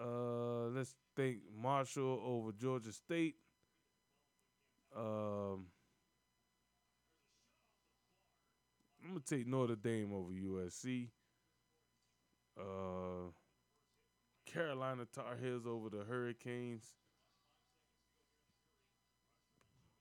Uh, 0.01 0.69
let's 0.69 0.95
think 1.15 1.37
Marshall 1.55 2.21
over 2.25 2.51
Georgia 2.51 2.91
State. 2.91 3.35
Um, 4.95 5.67
I'm 9.03 9.09
gonna 9.09 9.19
take 9.25 9.47
Notre 9.47 9.75
Dame 9.75 10.11
over 10.13 10.31
USC. 10.31 11.09
Uh, 12.59 13.29
Carolina 14.45 15.05
Tar 15.13 15.37
Heels 15.41 15.65
over 15.67 15.89
the 15.89 16.03
Hurricanes. 16.03 16.83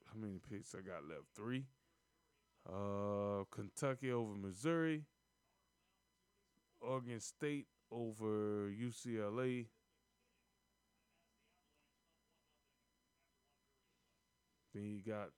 How 0.06 0.18
many 0.18 0.40
picks 0.50 0.74
I 0.74 0.78
got 0.78 1.08
left? 1.08 1.26
Three. 1.36 1.66
Uh, 2.68 3.44
Kentucky 3.50 4.10
over 4.10 4.34
Missouri. 4.34 5.04
Oregon 6.80 7.20
State 7.20 7.66
over 7.92 8.70
UCLA. 8.70 9.66
Then 14.74 14.84
you 14.84 15.00
got 15.12 15.30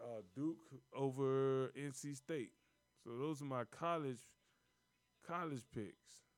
uh, 0.00 0.22
Duke 0.34 0.56
over 0.94 1.70
NC 1.76 2.14
State. 2.14 2.50
So 3.04 3.10
those 3.16 3.40
are 3.42 3.46
my 3.46 3.64
college 3.64 4.20
college 5.26 5.62
picks. 5.74 6.31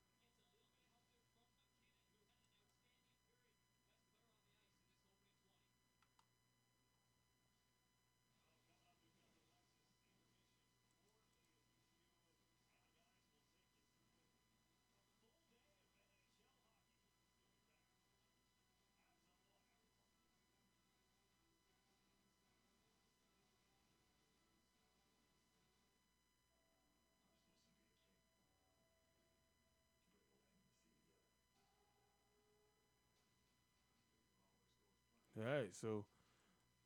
All 35.45 35.51
right, 35.53 35.75
so 35.75 36.07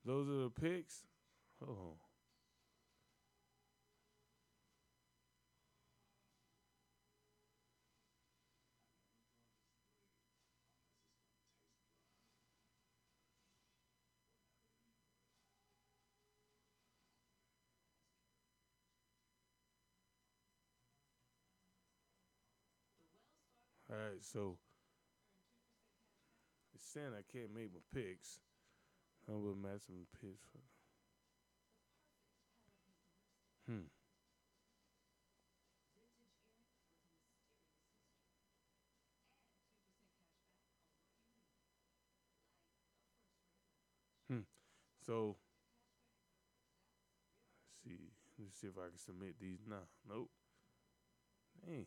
those 0.04 0.28
are 0.28 0.44
the 0.44 0.50
picks. 0.50 1.04
On. 1.62 1.68
All 23.90 23.96
right, 23.96 24.22
so 24.22 24.59
saying 26.93 27.12
I 27.12 27.22
can't 27.32 27.55
make 27.55 27.70
my 27.72 27.80
picks. 27.95 28.41
I 29.28 29.32
will 29.32 29.55
match 29.55 29.82
some 29.86 30.07
picks. 30.20 30.47
For... 30.53 30.59
Hmm. 33.70 33.89
Hmm. 44.30 44.41
So 45.05 45.36
let's 47.84 47.97
see. 47.99 48.12
Let's 48.39 48.61
see 48.61 48.66
if 48.68 48.78
I 48.78 48.89
can 48.89 48.99
submit 48.99 49.34
these 49.41 49.66
now. 49.68 49.76
Nope. 50.09 50.30
Dang. 51.66 51.86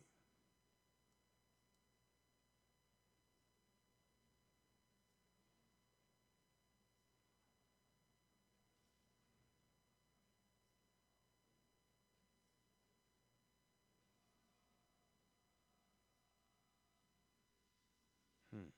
Hmm. 18.52 18.68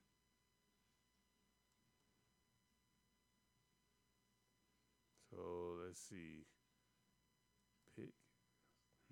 So 5.30 5.74
let's 5.94 6.10
see. 6.10 6.42
Pick. 7.94 8.10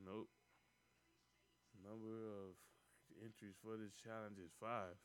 Nope. 0.05 0.27
Number 1.79 2.27
of 2.27 2.59
entries 3.23 3.55
for 3.63 3.79
this 3.79 3.95
challenge 3.95 4.43
is 4.43 4.51
five. 4.59 4.99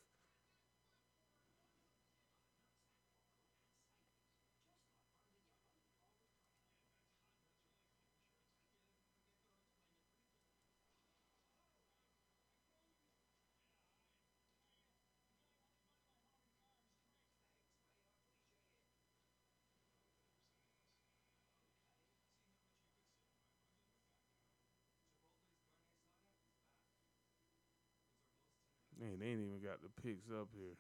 Man, 29.00 29.20
they 29.20 29.28
ain't 29.28 29.42
even 29.42 29.62
got 29.62 29.82
the 29.82 29.90
picks 30.02 30.30
up 30.30 30.50
here. 30.54 30.76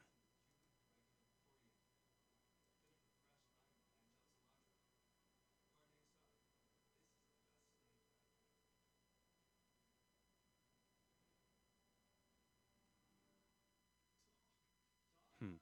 Hmm. 15.39 15.57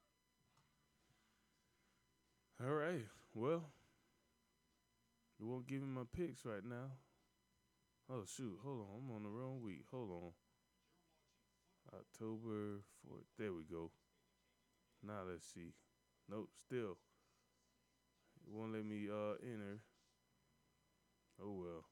All 2.61 2.73
right. 2.73 3.05
Well, 3.33 3.69
you 5.39 5.47
won't 5.47 5.67
give 5.67 5.81
him 5.81 5.93
my 5.93 6.03
picks 6.15 6.45
right 6.45 6.63
now. 6.65 6.91
Oh 8.09 8.23
shoot! 8.25 8.59
Hold 8.63 8.79
on, 8.81 8.87
I'm 8.97 9.15
on 9.15 9.23
the 9.23 9.29
wrong 9.29 9.61
week. 9.61 9.85
Hold 9.91 10.09
on. 10.09 10.31
October 11.93 12.81
4th. 13.05 13.27
There 13.37 13.53
we 13.53 13.63
go. 13.69 13.91
Now 15.05 15.21
let's 15.29 15.45
see. 15.53 15.73
Nope, 16.29 16.49
still. 16.65 16.97
It 18.45 18.51
won't 18.51 18.73
let 18.73 18.85
me 18.85 19.07
uh 19.09 19.35
enter. 19.43 19.79
Oh 21.41 21.53
well. 21.53 21.85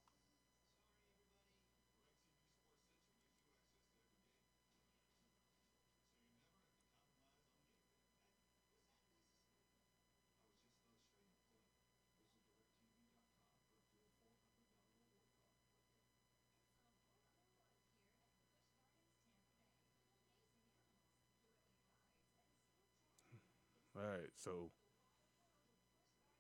All 24.04 24.10
right, 24.10 24.34
so 24.36 24.70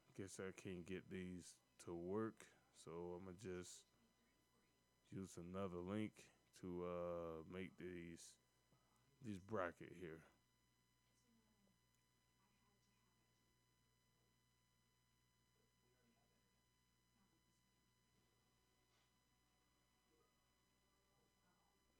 I 0.09 0.21
guess 0.21 0.37
I 0.37 0.51
can't 0.61 0.85
get 0.85 1.09
these 1.09 1.53
to 1.85 1.93
work, 1.93 2.43
so 2.83 2.91
I'm 2.91 3.23
gonna 3.23 3.37
just 3.41 3.79
use 5.09 5.37
another 5.37 5.77
link 5.77 6.11
to 6.59 6.83
uh, 6.83 7.43
make 7.53 7.71
these 7.79 8.19
these 9.25 9.39
bracket 9.39 9.93
here. 9.97 10.19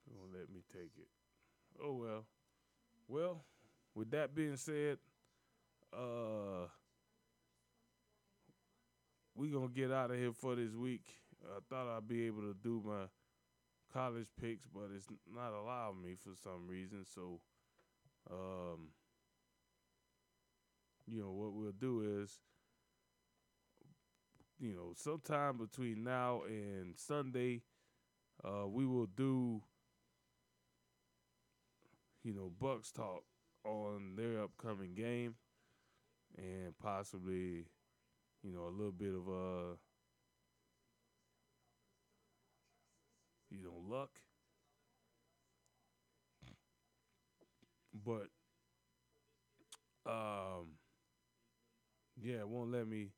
It 0.06 0.12
won't 0.14 0.34
let 0.34 0.52
me 0.52 0.60
take 0.70 0.92
it. 0.98 1.08
Oh 1.82 1.94
well. 1.94 2.26
Well, 3.08 3.44
with 3.94 4.10
that 4.10 4.34
being 4.34 4.58
said, 4.58 4.98
uh, 5.96 6.66
we 9.36 9.50
gonna 9.50 9.68
get 9.68 9.92
out 9.92 10.10
of 10.10 10.16
here 10.16 10.32
for 10.32 10.56
this 10.56 10.74
week. 10.74 11.06
I 11.44 11.58
thought 11.68 11.94
I'd 11.96 12.08
be 12.08 12.26
able 12.26 12.42
to 12.42 12.54
do 12.54 12.82
my 12.84 13.04
college 13.92 14.26
picks, 14.40 14.66
but 14.66 14.90
it's 14.94 15.06
not 15.32 15.52
allowing 15.52 16.02
me 16.02 16.16
for 16.16 16.30
some 16.42 16.66
reason. 16.66 17.04
So, 17.04 17.40
um, 18.30 18.88
you 21.06 21.20
know 21.20 21.30
what 21.30 21.52
we'll 21.52 21.72
do 21.72 22.22
is, 22.22 22.40
you 24.58 24.72
know, 24.72 24.94
sometime 24.96 25.58
between 25.58 26.02
now 26.02 26.42
and 26.48 26.98
Sunday, 26.98 27.62
uh, 28.42 28.66
we 28.66 28.84
will 28.86 29.06
do, 29.06 29.62
you 32.24 32.32
know, 32.32 32.50
Bucks 32.58 32.90
talk 32.90 33.22
on 33.64 34.16
their 34.16 34.42
upcoming 34.42 34.94
game 34.94 35.36
and 36.36 36.76
possibly, 36.78 37.66
you 38.42 38.52
know, 38.52 38.64
a 38.68 38.74
little 38.76 38.92
bit 38.92 39.14
of 39.14 39.28
uh 39.28 39.76
you 43.50 43.62
know, 43.62 43.74
luck. 43.88 44.20
But 47.94 48.28
um 50.06 50.76
yeah, 52.20 52.40
it 52.40 52.48
won't 52.48 52.70
let 52.72 52.86
me 52.86 53.10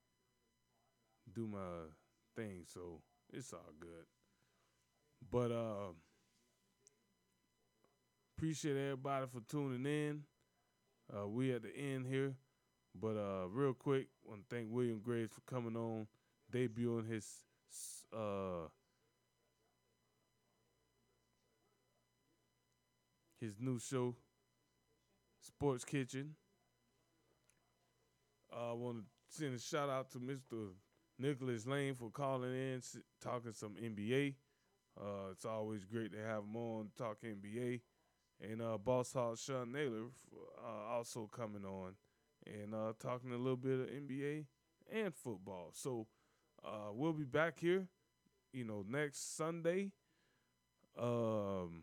do 1.32 1.46
my 1.46 1.86
thing, 2.34 2.64
so 2.66 3.00
it's 3.32 3.52
all 3.52 3.72
good. 3.80 4.06
But 5.30 5.50
uh 5.52 5.92
appreciate 8.36 8.76
everybody 8.76 9.26
for 9.26 9.40
tuning 9.48 9.86
in. 9.86 10.22
Uh 11.16 11.28
we 11.28 11.52
at 11.52 11.62
the 11.62 11.76
end 11.76 12.06
here. 12.06 12.34
But 13.00 13.16
uh 13.16 13.48
real 13.48 13.74
quick, 13.74 14.06
want 14.24 14.48
to 14.48 14.54
thank 14.54 14.68
William 14.70 15.00
Graves 15.00 15.32
for 15.32 15.40
coming 15.52 15.76
on, 15.76 16.06
debuting 16.52 17.08
his 17.08 17.26
uh 18.12 18.68
his 23.40 23.54
new 23.60 23.78
show, 23.78 24.14
Sports 25.40 25.84
Kitchen. 25.84 26.34
I 28.52 28.72
want 28.72 28.98
to 28.98 29.04
send 29.28 29.54
a 29.54 29.58
shout 29.58 29.90
out 29.90 30.10
to 30.12 30.18
Mr. 30.18 30.70
Nicholas 31.18 31.66
Lane 31.66 31.94
for 31.94 32.10
calling 32.10 32.52
in, 32.52 32.80
talking 33.20 33.52
some 33.52 33.74
NBA. 33.74 34.34
Uh, 34.98 35.30
it's 35.32 35.44
always 35.44 35.84
great 35.84 36.12
to 36.12 36.18
have 36.18 36.44
him 36.44 36.56
on 36.56 36.88
talk 36.96 37.18
NBA. 37.22 37.80
And 38.40 38.62
uh, 38.62 38.78
Boss 38.78 39.12
Hog 39.12 39.38
Sean 39.38 39.72
Naylor 39.72 40.06
uh, 40.64 40.94
also 40.94 41.28
coming 41.32 41.64
on 41.64 41.94
and 42.46 42.74
uh, 42.74 42.92
talking 43.00 43.32
a 43.32 43.36
little 43.36 43.56
bit 43.56 43.80
of 43.80 43.86
NBA 43.86 44.44
and 44.92 45.14
football. 45.14 45.70
So 45.72 46.06
uh, 46.64 46.92
we'll 46.92 47.12
be 47.12 47.24
back 47.24 47.58
here, 47.58 47.86
you 48.52 48.64
know, 48.64 48.84
next 48.88 49.36
Sunday. 49.36 49.90
Um, 50.98 51.82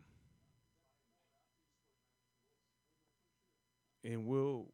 and 4.02 4.26
we'll, 4.26 4.72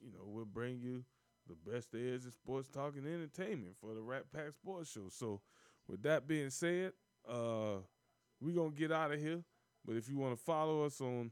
you 0.00 0.12
know, 0.12 0.24
we'll 0.24 0.44
bring 0.44 0.80
you 0.80 1.04
the 1.48 1.70
best 1.70 1.92
there 1.92 2.00
is 2.00 2.24
in 2.24 2.32
sports 2.32 2.68
talk 2.68 2.94
and 2.96 3.06
entertainment 3.06 3.76
for 3.80 3.94
the 3.94 4.02
Rat 4.02 4.24
Pack 4.32 4.52
Sports 4.52 4.92
Show. 4.92 5.08
So, 5.10 5.40
with 5.88 6.02
that 6.02 6.26
being 6.26 6.50
said, 6.50 6.92
uh, 7.28 7.76
we're 8.40 8.54
gonna 8.54 8.70
get 8.70 8.92
out 8.92 9.12
of 9.12 9.20
here. 9.20 9.42
But 9.84 9.96
if 9.96 10.08
you 10.08 10.18
want 10.18 10.36
to 10.36 10.44
follow 10.44 10.84
us 10.84 11.00
on 11.00 11.30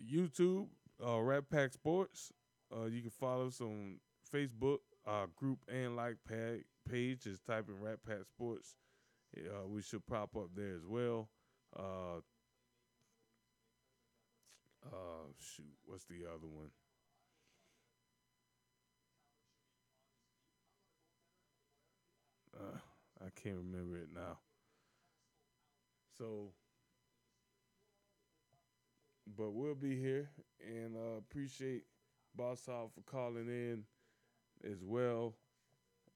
YouTube, 0.00 0.68
uh, 1.04 1.20
Rat 1.20 1.50
Pack 1.50 1.72
Sports, 1.72 2.32
uh, 2.74 2.86
you 2.86 3.00
can 3.00 3.10
follow 3.10 3.48
us 3.48 3.60
on 3.60 3.96
Facebook, 4.32 4.78
group 5.36 5.58
and 5.68 5.96
like 5.96 6.16
page. 6.88 7.20
Just 7.24 7.44
type 7.46 7.66
in 7.68 7.80
Rat 7.80 7.98
Pack 8.06 8.24
Sports. 8.26 8.76
Uh, 9.36 9.66
we 9.66 9.82
should 9.82 10.06
pop 10.06 10.36
up 10.36 10.50
there 10.56 10.74
as 10.74 10.86
well. 10.86 11.28
Uh, 11.76 12.20
uh, 14.86 15.26
shoot, 15.38 15.66
what's 15.84 16.04
the 16.04 16.24
other 16.26 16.46
one? 16.48 16.70
Uh, 22.54 22.78
I 23.20 23.30
can't 23.34 23.56
remember 23.56 23.96
it 23.98 24.08
now. 24.14 24.38
So, 26.18 26.52
but 29.36 29.50
we'll 29.52 29.74
be 29.74 29.98
here 29.98 30.30
and 30.66 30.96
uh, 30.96 31.18
appreciate 31.18 31.84
Boss 32.36 32.66
Hog 32.66 32.90
for 32.94 33.02
calling 33.02 33.48
in 33.48 33.84
as 34.64 34.82
well 34.82 35.34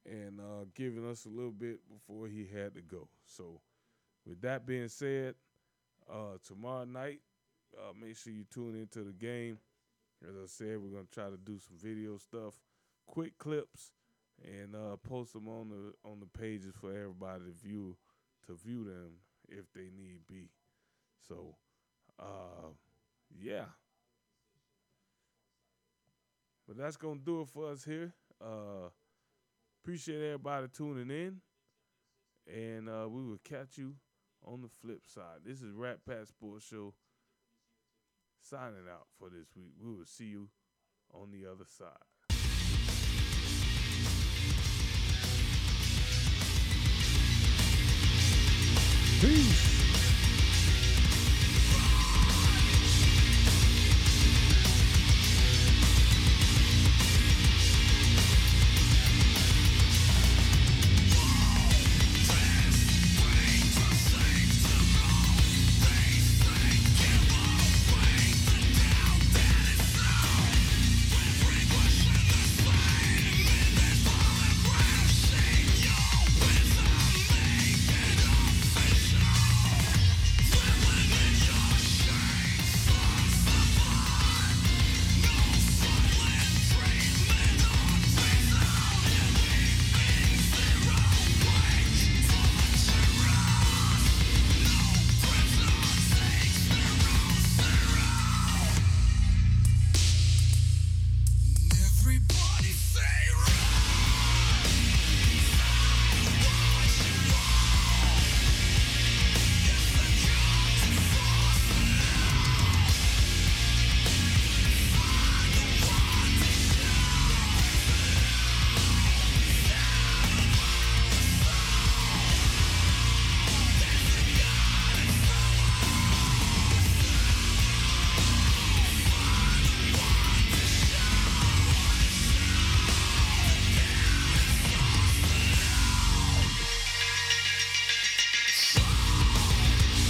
and 0.07 0.41
uh, 0.41 0.65
giving 0.75 1.09
us 1.09 1.25
a 1.25 1.31
little 1.31 1.51
bit 1.51 1.81
before 1.89 2.29
he 2.29 2.47
had 2.47 2.75
to 2.75 2.83
go. 2.83 3.09
So, 3.25 3.61
with 4.27 4.41
that 4.43 4.67
being 4.67 4.89
said, 4.89 5.35
uh, 6.11 6.39
tomorrow 6.47 6.85
night 6.85 7.21
uh, 7.77 7.93
make 8.01 8.17
sure 8.17 8.33
you 8.33 8.45
tune 8.53 8.77
into 8.77 9.03
the 9.03 9.12
game. 9.12 9.59
As 10.27 10.35
I 10.37 10.47
said, 10.47 10.79
we're 10.79 10.91
gonna 10.91 11.07
try 11.12 11.31
to 11.31 11.37
do 11.37 11.59
some 11.59 11.77
video 11.77 12.17
stuff, 12.17 12.55
quick 13.07 13.37
clips, 13.39 13.93
and 14.43 14.75
uh, 14.75 14.97
post 14.97 15.33
them 15.33 15.49
on 15.49 15.69
the 15.69 16.09
on 16.09 16.21
the 16.21 16.39
pages 16.39 16.75
for 16.81 16.91
everybody 16.91 17.45
to 17.45 17.53
view 17.53 17.97
to 18.47 18.55
view 18.55 18.85
them 18.85 19.12
if 19.49 19.73
they 19.75 19.91
need 19.97 20.21
be. 20.29 20.49
So, 21.29 21.57
uh, 22.19 22.69
yeah. 23.39 23.65
But 26.67 26.79
that's 26.79 26.97
gonna 26.97 27.21
do 27.25 27.43
it 27.43 27.49
for 27.49 27.71
us 27.71 27.85
here. 27.85 28.12
Uh, 28.41 28.89
appreciate 29.83 30.23
everybody 30.23 30.67
tuning 30.73 31.11
in, 31.11 31.41
and 32.53 32.89
uh, 32.89 33.07
we 33.09 33.23
will 33.23 33.41
catch 33.45 33.77
you 33.77 33.95
on 34.45 34.62
the 34.62 34.69
flip 34.81 35.03
side. 35.07 35.41
This 35.45 35.61
is 35.62 35.75
Rat 35.75 35.99
Pack 36.07 36.27
Sports 36.27 36.67
Show 36.67 36.95
signing 38.41 38.89
out 38.91 39.07
for 39.19 39.29
this 39.29 39.49
week. 39.57 39.73
We 39.81 39.93
will 39.93 40.05
see 40.05 40.27
you 40.27 40.49
on 41.12 41.31
the 41.31 41.51
other 41.51 41.65
side. 41.67 41.91
Peace. 49.21 49.74